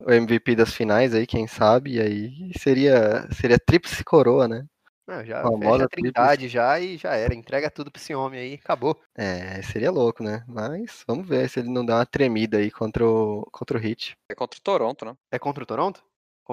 [0.00, 4.66] o MVP das finais aí, quem sabe, e aí seria, seria tríplice coroa, né?
[5.08, 7.34] Não, já Famosa fecha a trindade já e já era.
[7.34, 9.00] Entrega tudo pra esse homem aí, acabou.
[9.16, 10.44] É, seria louco, né?
[10.46, 14.12] Mas vamos ver se ele não dá uma tremida aí contra o, contra o Heat.
[14.30, 15.16] é contra o Toronto, né?
[15.32, 16.04] É contra o Toronto?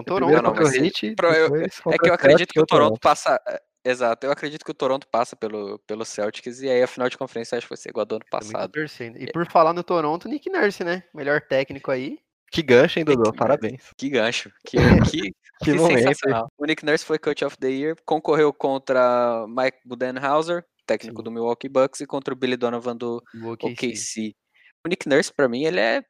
[0.02, 0.44] Não, Toronto.
[0.44, 3.40] contra o mas Heat, pro- eu- É que eu acredito que o ou Toronto passa.
[3.48, 7.08] é, Exato, eu acredito que o Toronto passa pelo, pelo Celtics e aí a final
[7.08, 8.72] de conferência acho que vai ser igual a do ano passado.
[9.20, 11.04] E por falar no Toronto, Nick Nurse, né?
[11.14, 12.18] Melhor técnico aí.
[12.52, 13.32] Que gancho, hein, Dodô?
[13.32, 13.92] que- Parabéns.
[13.96, 14.52] Que gancho.
[14.66, 14.78] Que,
[15.14, 15.32] que,
[15.62, 16.12] Que que momento.
[16.58, 21.24] O Nick Nurse foi Coach of the Year, concorreu contra Mike Budenhauser, técnico Sim.
[21.24, 23.72] do Milwaukee Bucks, e contra o Billy Donovan do O OKC.
[23.72, 24.36] OKC.
[24.84, 26.04] O Nick Nurse, pra mim, ele é.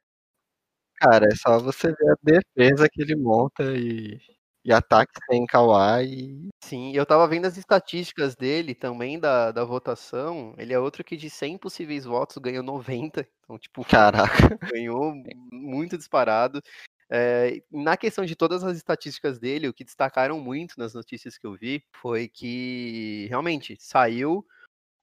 [0.96, 4.18] Cara, é só você ver a defesa que ele monta e,
[4.64, 6.48] e ataque sem Kawhi.
[6.64, 10.54] Sim, eu tava vendo as estatísticas dele também da, da votação.
[10.56, 13.28] Ele é outro que de 100 possíveis votos ganhou 90.
[13.44, 14.26] Então, tipo, Caraca.
[14.74, 15.14] ganhou
[15.52, 16.62] muito disparado.
[17.08, 21.46] É, na questão de todas as estatísticas dele, o que destacaram muito nas notícias que
[21.46, 24.44] eu vi foi que realmente saiu o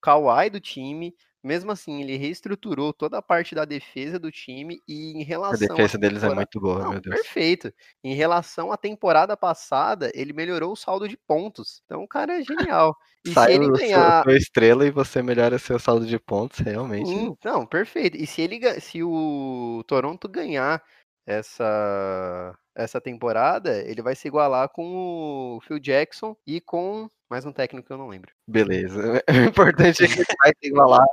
[0.01, 5.11] Kawhi do time, mesmo assim, ele reestruturou toda a parte da defesa do time e
[5.17, 7.15] em A relação defesa à deles é temporada- muito boa, Não, meu Deus.
[7.15, 7.73] perfeito.
[8.03, 11.81] Em relação à temporada passada, ele melhorou o saldo de pontos.
[11.85, 12.95] Então o cara é genial.
[13.25, 14.21] E se Sai ele o ganhar.
[14.23, 17.07] sua estrela e você melhora seu saldo de pontos, realmente.
[17.09, 18.17] Sim, não, perfeito.
[18.17, 20.83] E se ele se o Toronto ganhar
[21.25, 27.51] essa essa temporada, ele vai se igualar com o Phil Jackson e com mais um
[27.51, 28.31] técnico que eu não lembro.
[28.47, 29.23] Beleza.
[29.27, 31.03] O importante é que vai se igualar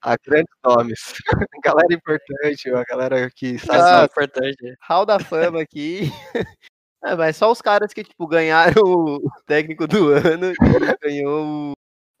[0.00, 1.00] a grandes nomes.
[1.62, 3.78] galera importante, a galera que sabe.
[3.78, 6.10] Mas Ah, o importante é Hall da fama aqui.
[7.04, 11.72] É, mas só os caras que, tipo, ganharam o técnico do ano e ganhou o-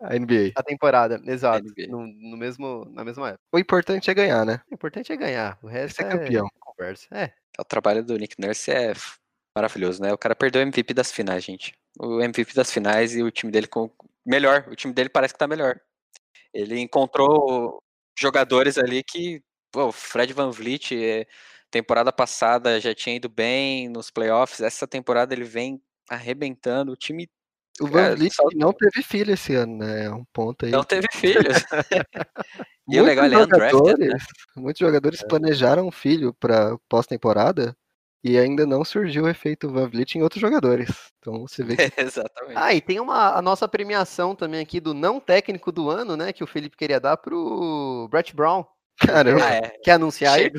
[0.02, 0.52] A NBA.
[0.54, 1.18] a temporada.
[1.24, 1.64] Exato.
[1.64, 1.86] NBA.
[1.88, 3.42] No, no mesmo, na mesma época.
[3.54, 4.60] O importante é ganhar, né?
[4.70, 5.58] O importante é ganhar.
[5.62, 6.46] O resto Ser é campeão.
[6.60, 7.06] conversa.
[7.10, 7.32] É.
[7.58, 8.92] O trabalho do Nick Nurse é
[9.56, 10.12] maravilhoso, né?
[10.12, 11.72] O cara perdeu o MVP das finais, gente.
[11.98, 13.90] O MVP das finais e o time dele com
[14.24, 14.66] melhor.
[14.70, 15.80] O time dele parece que tá melhor.
[16.52, 17.82] Ele encontrou
[18.18, 21.26] jogadores ali que, pô, o Fred Van Vliet, eh,
[21.70, 24.60] temporada passada já tinha ido bem nos playoffs.
[24.60, 26.92] Essa temporada ele vem arrebentando.
[26.92, 27.28] O time
[27.80, 30.04] O Van É, Vliet não teve filho esse ano, né?
[30.04, 30.72] É um ponto aí.
[30.72, 31.56] não teve filhos.
[32.88, 33.44] e o muitos legal, ele é né?
[33.44, 34.24] jogadores,
[34.56, 37.76] muitos jogadores planejaram um filho para pós-temporada
[38.22, 40.90] e ainda não surgiu o efeito Van Vliet em outros jogadores.
[41.18, 42.56] Então você vê que Exatamente.
[42.56, 46.32] Ah, e tem uma, a nossa premiação também aqui do não técnico do ano, né?
[46.32, 48.64] Que o Felipe queria dar pro Brett Brown.
[48.98, 49.70] caramba, Ah, é.
[49.82, 50.50] Quer anunciar aí?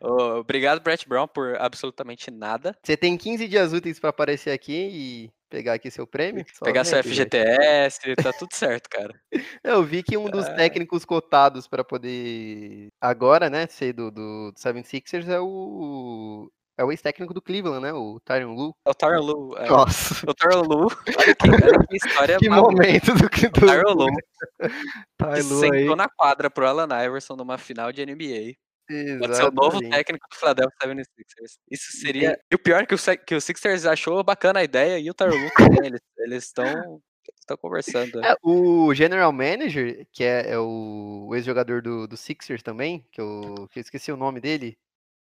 [0.00, 2.76] Obrigado, Brett Brown, por absolutamente nada.
[2.82, 6.44] Você tem 15 dias úteis pra aparecer aqui e pegar aqui seu prêmio.
[6.62, 7.28] Pegar seu aqui, gente.
[7.36, 9.14] FGTS, tá tudo certo, cara.
[9.62, 14.58] Eu vi que um dos técnicos cotados pra poder agora, né, ser do, do, do
[14.58, 18.76] 76ers é o é o ex-técnico do Cleveland, né, o Tyron Lu.
[18.86, 19.56] É o Tyron Lu.
[19.56, 22.70] é, nossa, O Tyron Lu, olha que, olha que história que maluca.
[22.72, 24.06] momento do que O do Tyron Lu
[25.18, 25.80] Ty que Lue aí.
[25.80, 28.56] sentou na quadra pro Alan Iverson numa final de NBA.
[29.18, 29.90] Pode ser o novo Exatamente.
[29.90, 31.58] técnico do Philadelphia 76ers.
[31.70, 32.38] Isso seria.
[32.50, 35.14] E o pior é que o, que o Sixers achou bacana a ideia e o
[35.14, 35.36] Tyron.
[36.18, 37.00] Eles estão
[37.46, 38.24] estão conversando.
[38.24, 43.20] É, o general manager, que é, é o, o ex-jogador do, do Sixers também, que
[43.20, 44.76] eu, que eu esqueci o nome dele.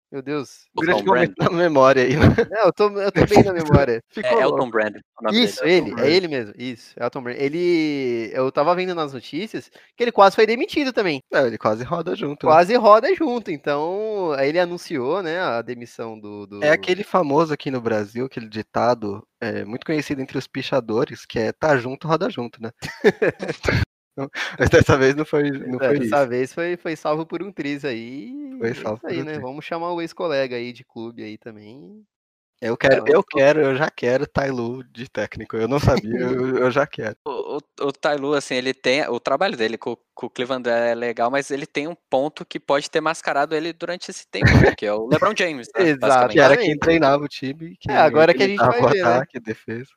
[0.09, 0.67] Meu Deus.
[0.75, 1.29] O Grande Tom Brand.
[1.35, 2.15] momento na memória aí?
[2.15, 4.01] Não, eu tô, eu tô bem na memória.
[4.17, 4.69] É Ficou Elton.
[4.69, 4.95] Brand.
[5.21, 5.73] nome Isso, dele.
[5.73, 6.05] ele, Brand.
[6.05, 6.53] é ele mesmo.
[6.57, 7.35] Isso, Elton Brand.
[7.37, 8.31] Ele.
[8.33, 11.21] Eu tava vendo nas notícias que ele quase foi demitido também.
[11.33, 12.45] É, ele quase roda junto.
[12.45, 12.51] né?
[12.51, 13.51] Quase roda junto.
[13.51, 16.47] Então, aí ele anunciou, né, a demissão do.
[16.47, 16.63] do...
[16.63, 21.37] É aquele famoso aqui no Brasil, aquele ditado é, muito conhecido entre os pichadores, que
[21.37, 22.71] é tá junto, roda junto, né?
[24.59, 26.27] Mas dessa vez não foi, não É, foi dessa isso.
[26.29, 28.33] vez foi, foi salvo por um triz aí.
[28.59, 29.31] Foi é salvo isso aí, um né?
[29.33, 29.41] triz.
[29.41, 32.03] Vamos chamar o ex-colega aí de clube aí também.
[32.59, 35.55] Eu quero, Não, eu quero, eu já quero Tailu de técnico.
[35.55, 37.15] Eu não sabia, eu, eu já quero.
[37.27, 39.07] O, o, o Lue, assim, ele tem.
[39.07, 42.59] O trabalho dele com, com o Cleveland é legal, mas ele tem um ponto que
[42.59, 45.67] pode ter mascarado ele durante esse tempo, né, que é o LeBron James.
[45.77, 46.33] né, Exato.
[46.33, 47.77] Que era quem treinava o time.
[47.79, 49.01] Que É, agora que a gente vai ver, né?
[49.03, 49.89] ataque, defesa.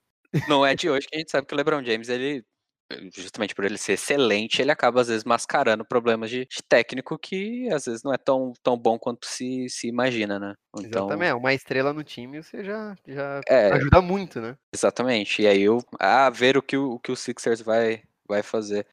[0.48, 2.44] Não é de hoje que a gente sabe que o LeBron James, ele.
[3.14, 7.68] Justamente por ele ser excelente, ele acaba às vezes mascarando problemas de, de técnico que
[7.72, 10.54] às vezes não é tão, tão bom quanto se, se imagina, né?
[10.76, 11.34] Então, Exatamente.
[11.34, 14.56] Uma estrela no time você já, já é, ajuda muito, né?
[14.74, 15.42] exatamente.
[15.42, 15.78] E aí eu.
[15.98, 18.86] A ver o que o, o que o Sixers vai, vai fazer.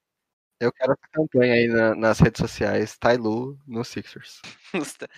[0.59, 2.97] Eu quero essa campanha aí na- nas redes sociais.
[2.97, 4.41] Tailu no Sixers.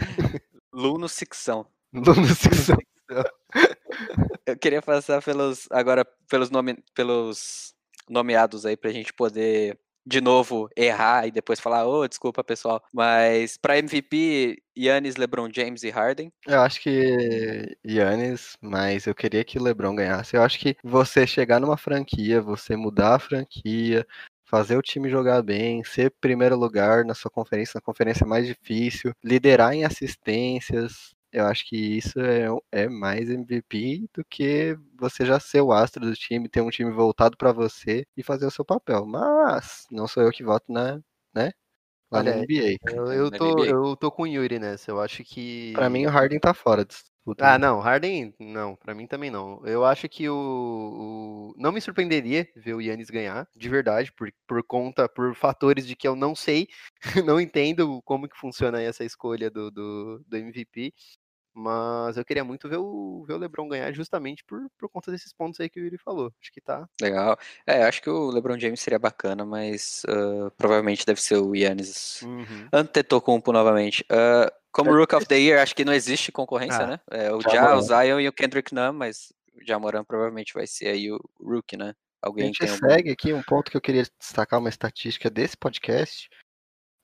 [0.74, 1.66] Lu no Sixão.
[1.94, 2.78] Lu no Sixers.
[4.46, 7.74] Eu queria passar pelos agora pelos nome, pelos
[8.10, 12.82] nomeados aí pra gente poder de novo errar e depois falar, ô, desculpa, pessoal.
[12.92, 16.32] Mas pra MVP, Yannis, LeBron James e Harden.
[16.48, 20.36] Eu acho que Yannis, mas eu queria que LeBron ganhasse.
[20.36, 24.06] Eu acho que você chegar numa franquia, você mudar a franquia,
[24.46, 29.14] fazer o time jogar bem, ser primeiro lugar na sua conferência, na conferência mais difícil,
[29.24, 31.14] liderar em assistências.
[31.32, 36.06] Eu acho que isso é, é mais MVP do que você já ser o astro
[36.06, 39.06] do time, ter um time voltado pra você e fazer o seu papel.
[39.06, 40.96] Mas não sou eu que voto na,
[41.34, 41.52] né?
[42.12, 42.78] Lá Olha, na NBA.
[42.92, 43.68] Eu, eu, na tô, NBA.
[43.68, 44.92] eu tô com o Yuri nessa.
[44.92, 45.74] Eu acho que.
[45.74, 47.06] Pra mim o Harden tá fora disso.
[47.42, 49.66] Ah, não, Harden, não, pra mim também não.
[49.66, 54.30] Eu acho que o, o- não me surpreenderia ver o Yannis ganhar, de verdade, por,
[54.46, 56.68] por conta, por fatores de que eu não sei,
[57.26, 60.94] não entendo como que funciona essa escolha do, do, do MVP,
[61.54, 65.34] mas eu queria muito ver o, ver o LeBron ganhar justamente por, por conta desses
[65.34, 66.32] pontos aí que o Yuri falou.
[66.42, 66.88] Acho que tá.
[67.02, 67.38] Legal.
[67.66, 72.22] É, acho que o LeBron James seria bacana, mas ah, provavelmente deve ser o Yannis.
[72.22, 72.68] Uhum.
[72.72, 74.06] Antetokounmpo novamente.
[74.10, 77.00] Ah, como Rook of the Year, acho que não existe concorrência, Ah, né?
[77.10, 77.82] É, o Ja o.
[77.82, 81.96] Zion e o Kendrick Nunn, mas o Jamoran provavelmente vai ser aí o Rookie, né?
[82.22, 82.88] A Alguém gente tem algum...
[82.88, 86.30] segue aqui um ponto que eu queria destacar, uma estatística desse podcast.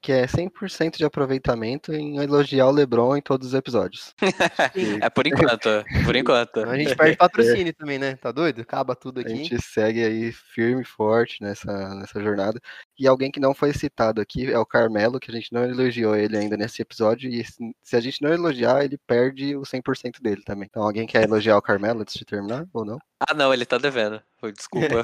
[0.05, 4.13] Que é 100% de aproveitamento em elogiar o LeBron em todos os episódios.
[5.01, 6.59] é por enquanto, por enquanto.
[6.59, 8.15] A gente perde patrocínio também, né?
[8.15, 8.61] Tá doido?
[8.61, 9.33] Acaba tudo aqui.
[9.33, 12.61] A gente segue aí firme e forte nessa, nessa jornada.
[12.99, 16.15] E alguém que não foi citado aqui é o Carmelo, que a gente não elogiou
[16.15, 17.27] ele ainda nesse episódio.
[17.27, 17.43] E
[17.81, 20.67] se a gente não elogiar, ele perde o 100% dele também.
[20.69, 22.99] Então, alguém quer elogiar o Carmelo antes de terminar ou não?
[23.27, 24.21] Ah, não, ele tá devendo.
[24.55, 25.03] Desculpa.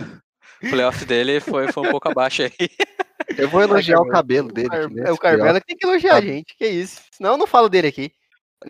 [0.64, 2.52] o playoff dele foi, foi um pouco abaixo aí.
[3.38, 4.70] Eu vou elogiar o cabelo dele.
[5.06, 7.02] É o Carmelo que tem que elogiar a gente, que isso.
[7.12, 8.12] Senão eu não falo dele aqui.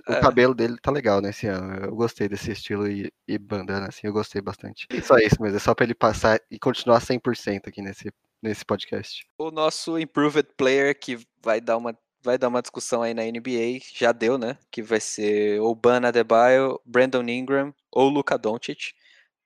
[0.08, 0.22] O é.
[0.22, 1.86] cabelo dele tá legal nesse ano.
[1.86, 4.88] Eu gostei desse estilo e, e, bandana, assim, eu gostei bastante.
[5.04, 9.28] Só isso mesmo, é só pra ele passar e continuar 100% aqui nesse, nesse podcast.
[9.38, 13.80] O nosso Improved Player, que vai dar uma vai dar uma discussão aí na NBA,
[13.96, 14.58] já deu, né?
[14.70, 18.94] Que vai ser ou Bana Adebayo, Brandon Ingram ou Luka Doncic.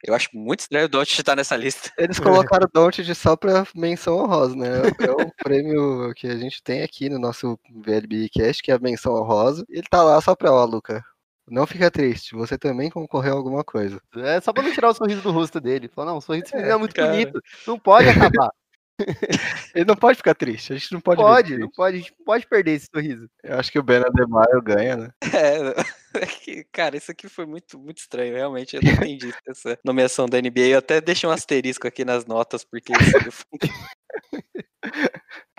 [0.05, 1.91] Eu acho muito estranho o Doncic estar nessa lista.
[1.97, 2.19] Eles
[2.53, 4.67] colocaram o Doncic só para menção honrosa, né?
[4.99, 8.79] É o prêmio que a gente tem aqui no nosso VLB Cast, que é a
[8.79, 9.65] menção honrosa.
[9.67, 11.03] Ele tá lá só pra, ó, Luca,
[11.47, 13.99] não fica triste, você também concorreu a alguma coisa.
[14.15, 15.87] É só pra não tirar o sorriso do rosto dele.
[15.87, 17.11] Falou, não, o sorriso é, é muito cara.
[17.11, 18.51] bonito, não pode acabar.
[19.75, 21.21] Ele não pode ficar triste, a gente não pode.
[21.21, 23.29] Pode, não pode, a gente não pode perder esse sorriso.
[23.43, 25.09] Eu acho que o Ben Adebayo ganha, né?
[25.35, 28.75] É, é que, cara, isso aqui foi muito, muito estranho, realmente.
[28.75, 30.67] Eu não entendi essa nomeação da NBA.
[30.67, 32.93] Eu até deixei um asterisco aqui nas notas, porque
[33.27, 33.45] isso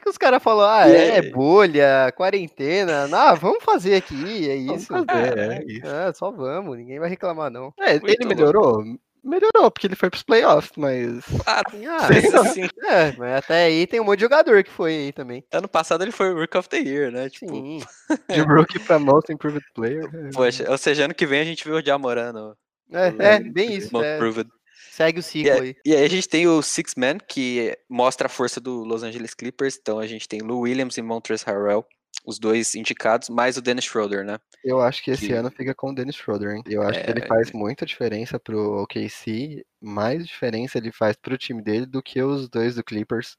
[0.06, 4.86] que os cares falaram, ah, é, é, bolha, quarentena, ah, vamos fazer aqui, é isso.
[4.86, 5.86] Fazer, é, é, isso.
[5.86, 7.74] É, só vamos, ninguém vai reclamar, não.
[7.80, 8.84] É, ele melhorou?
[9.26, 11.24] Melhorou, porque ele foi pros playoffs, mas.
[11.46, 12.62] Ah, ah assim.
[12.84, 15.44] É, mas até aí tem um monte de jogador que foi aí também.
[15.52, 17.28] Ano passado ele foi Rook of the Year, né?
[17.28, 17.54] Tipo...
[17.54, 17.80] Sim.
[18.30, 20.08] De Rookie pra Most Improved Player.
[20.32, 22.56] Poxa, ou seja, ano que vem a gente vê o Jamorano.
[22.92, 23.90] É, é, bem isso.
[24.02, 24.18] É.
[24.90, 25.76] Segue o ciclo e, aí.
[25.84, 29.34] E aí a gente tem o Six Man, que mostra a força do Los Angeles
[29.34, 29.76] Clippers.
[29.80, 31.86] Então a gente tem Lou Williams e Montrezl Harrell
[32.24, 34.38] os dois indicados, mais o Dennis Schroeder, né?
[34.64, 35.32] Eu acho que esse que...
[35.32, 36.62] ano fica com o Dennis Schroeder, hein?
[36.66, 37.02] Eu acho é...
[37.04, 42.02] que ele faz muita diferença pro OKC, mais diferença ele faz pro time dele do
[42.02, 43.36] que os dois do Clippers.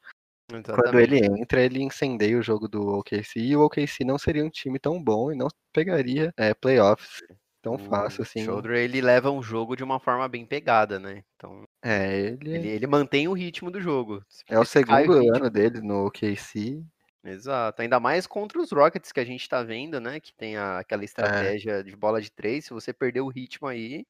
[0.49, 0.82] Exatamente.
[0.82, 4.49] Quando ele entra, ele incendeia o jogo do OKC e o OKC não seria um
[4.49, 7.21] time tão bom e não pegaria é, playoffs
[7.67, 8.41] tão o fácil assim.
[8.41, 11.23] O Schroeder, ele leva um jogo de uma forma bem pegada, né?
[11.36, 12.55] Então, é, ele...
[12.55, 14.23] ele, ele mantém o ritmo do jogo.
[14.49, 16.82] É o segundo ano dele no OKC
[17.28, 20.19] Exato, ainda mais contra os Rockets que a gente tá vendo, né?
[20.19, 21.05] Que tem a, aquela é.
[21.05, 21.84] estratégia é.
[21.84, 22.65] de bola de três.
[22.65, 24.05] Se você perder o ritmo aí,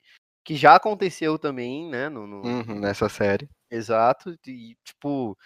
[0.45, 2.09] que já aconteceu também, né?
[2.09, 2.45] No, no...
[2.45, 3.49] Uhum, nessa série.
[3.69, 5.37] Exato, e tipo,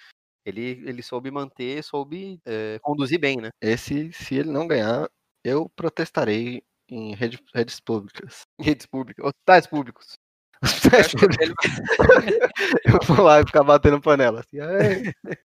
[0.45, 3.49] ele, ele soube manter, soube é, conduzir bem, né?
[3.59, 5.09] Esse, se ele não ganhar,
[5.43, 8.43] eu protestarei em rede, redes públicas.
[8.77, 10.13] Redes públicas, hospitais públicos.
[12.85, 14.41] eu vou lá e ficar batendo panela.
[14.41, 14.59] Assim,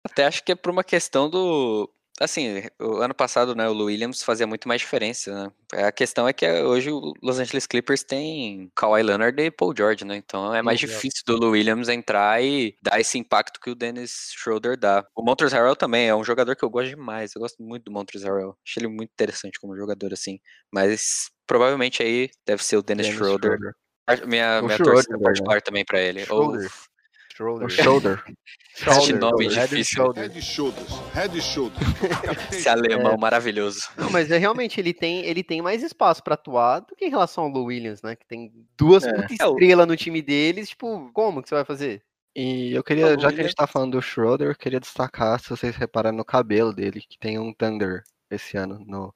[0.05, 1.89] Até acho que é por uma questão do
[2.21, 5.53] Assim, o ano passado, né, o Lou Williams fazia muito mais diferença, né?
[5.87, 10.05] A questão é que hoje o Los Angeles Clippers tem Kawhi Leonard e Paul George,
[10.05, 10.17] né?
[10.17, 14.31] Então é mais difícil do Lou Williams entrar e dar esse impacto que o Dennis
[14.37, 15.05] Schroeder dá.
[15.17, 17.35] O Montrezl Harrell também é um jogador que eu gosto demais.
[17.35, 18.57] Eu gosto muito do Montrezl Harrell.
[18.65, 20.39] Achei ele muito interessante como jogador, assim.
[20.73, 23.59] Mas provavelmente aí deve ser o Dennis, Dennis Schroeder.
[23.59, 24.29] Schroeder.
[24.29, 25.61] Minha, minha torcida particular né?
[25.63, 26.25] também pra ele.
[26.25, 26.65] Schroeder.
[26.65, 26.94] Ou
[27.37, 27.69] Shoulder.
[27.69, 28.25] shoulder.
[28.77, 29.19] shoulder.
[29.19, 30.13] nome head difícil.
[30.13, 30.89] Head shoulders.
[31.13, 31.83] Head shoulders.
[32.53, 33.17] Esse alemão é.
[33.17, 33.81] maravilhoso.
[33.97, 37.11] Não, mas é realmente ele tem, ele tem mais espaço para atuar do que em
[37.11, 38.15] relação ao Lou Williams, né?
[38.15, 39.13] Que tem duas é.
[39.13, 40.69] puta estrela no time deles.
[40.69, 42.05] Tipo, como que você vai fazer?
[42.37, 45.51] E eu queria, já que a gente tá falando do Schroeder, eu queria destacar, se
[45.51, 49.13] vocês repararem no cabelo dele, que tem um Thunder esse ano no,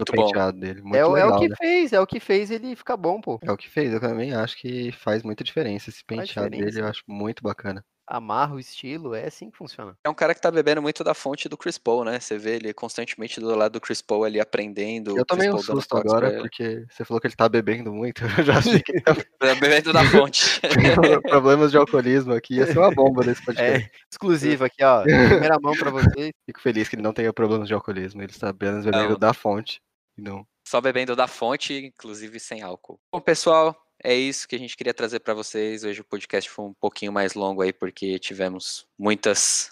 [0.00, 0.60] no muito penteado bom.
[0.60, 0.82] dele.
[0.82, 1.56] Muito é, legal, é o que né?
[1.56, 3.38] fez, é o que fez ele ficar bom, pô.
[3.42, 5.90] É o que fez, eu também acho que faz muita diferença.
[5.90, 6.64] Esse penteado diferença.
[6.76, 9.96] dele eu acho muito bacana amarra o estilo, é assim que funciona.
[10.04, 12.18] É um cara que tá bebendo muito da fonte do Chris Paul, né?
[12.18, 15.16] Você vê ele constantemente do lado do Chris Paul ali aprendendo.
[15.16, 18.24] Eu tomei um susto agora, porque você falou que ele tá bebendo muito.
[18.40, 19.00] Eu já achei que ele
[19.38, 20.60] tá, bebendo da fonte.
[21.28, 23.86] Problemas de alcoolismo aqui, ia ser uma bomba desse podcast.
[23.86, 25.02] É, exclusivo aqui, ó.
[25.02, 26.32] Primeira mão pra vocês.
[26.44, 28.20] Fico feliz que ele não tenha problemas de alcoolismo.
[28.20, 29.18] Ele está apenas bebendo não.
[29.18, 29.80] da fonte.
[30.20, 30.46] Não.
[30.66, 33.00] Só bebendo da fonte, inclusive sem álcool.
[33.12, 35.82] Bom, pessoal, é isso que a gente queria trazer para vocês.
[35.82, 39.70] Hoje o podcast foi um pouquinho mais longo aí, porque tivemos muitas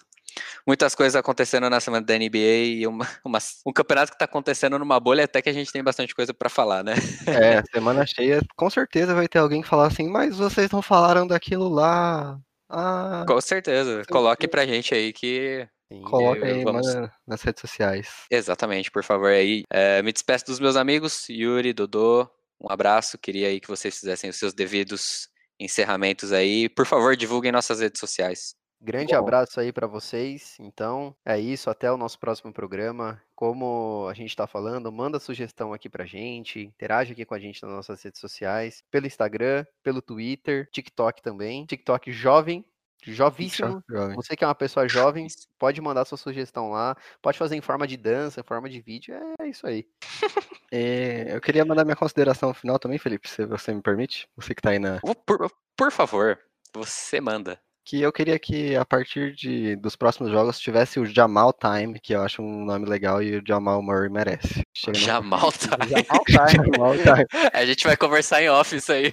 [0.65, 4.77] muitas coisas acontecendo na semana da NBA e uma, uma, um campeonato que está acontecendo
[4.77, 6.93] numa bolha, até que a gente tem bastante coisa para falar, né?
[7.25, 11.67] É, semana cheia, com certeza vai ter alguém falar assim, mas vocês não falaram daquilo
[11.67, 12.39] lá.
[12.69, 14.03] Ah, com certeza.
[14.09, 15.67] Coloque pra gente aí que
[16.03, 16.87] Coloque aí vamos...
[17.27, 18.25] nas redes sociais.
[18.29, 19.63] Exatamente, por favor aí.
[19.69, 22.29] É, me despeço dos meus amigos, Yuri, Dodô,
[22.61, 25.29] um abraço, queria aí que vocês fizessem os seus devidos
[25.59, 26.67] encerramentos aí.
[26.69, 28.55] Por favor, divulguem nossas redes sociais.
[28.81, 29.19] Grande Bom.
[29.19, 30.55] abraço aí para vocês.
[30.59, 31.69] Então, é isso.
[31.69, 33.21] Até o nosso próximo programa.
[33.35, 37.61] Como a gente está falando, manda sugestão aqui pra gente, interage aqui com a gente
[37.61, 41.65] nas nossas redes sociais, pelo Instagram, pelo Twitter, TikTok também.
[41.65, 42.63] TikTok jovem,
[43.03, 43.83] jovíssimo.
[43.89, 44.15] Jovem.
[44.15, 45.27] Você que é uma pessoa jovem,
[45.57, 46.95] pode mandar sua sugestão lá.
[47.21, 49.15] Pode fazer em forma de dança, em forma de vídeo.
[49.39, 49.87] É isso aí.
[50.71, 54.29] É, eu queria mandar minha consideração final também, Felipe, se você me permite.
[54.35, 54.99] Você que tá aí na.
[55.25, 56.37] Por, por favor,
[56.71, 57.59] você manda.
[57.89, 62.13] Que eu queria que a partir de, dos próximos jogos tivesse o Jamal Time, que
[62.13, 64.61] eu acho um nome legal e o Jamal Murray merece.
[64.75, 65.75] Chega no- Jamal tá.
[65.87, 67.49] Jamal Time.
[67.51, 69.11] A gente vai conversar em off isso aí.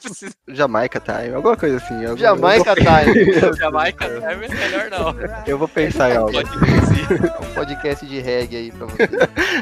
[0.00, 0.34] Precisa.
[0.48, 2.02] Jamaica Time, alguma coisa assim.
[2.02, 5.14] Eu, Jamaica Time, Jamaica é melhor não.
[5.46, 6.32] Eu vou pensar em algo.
[6.36, 9.08] Um podcast de reggae aí pra você.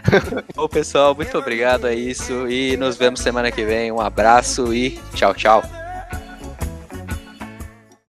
[0.56, 3.92] Bom, pessoal, muito obrigado a isso e nos vemos semana que vem.
[3.92, 5.62] Um abraço e tchau, tchau.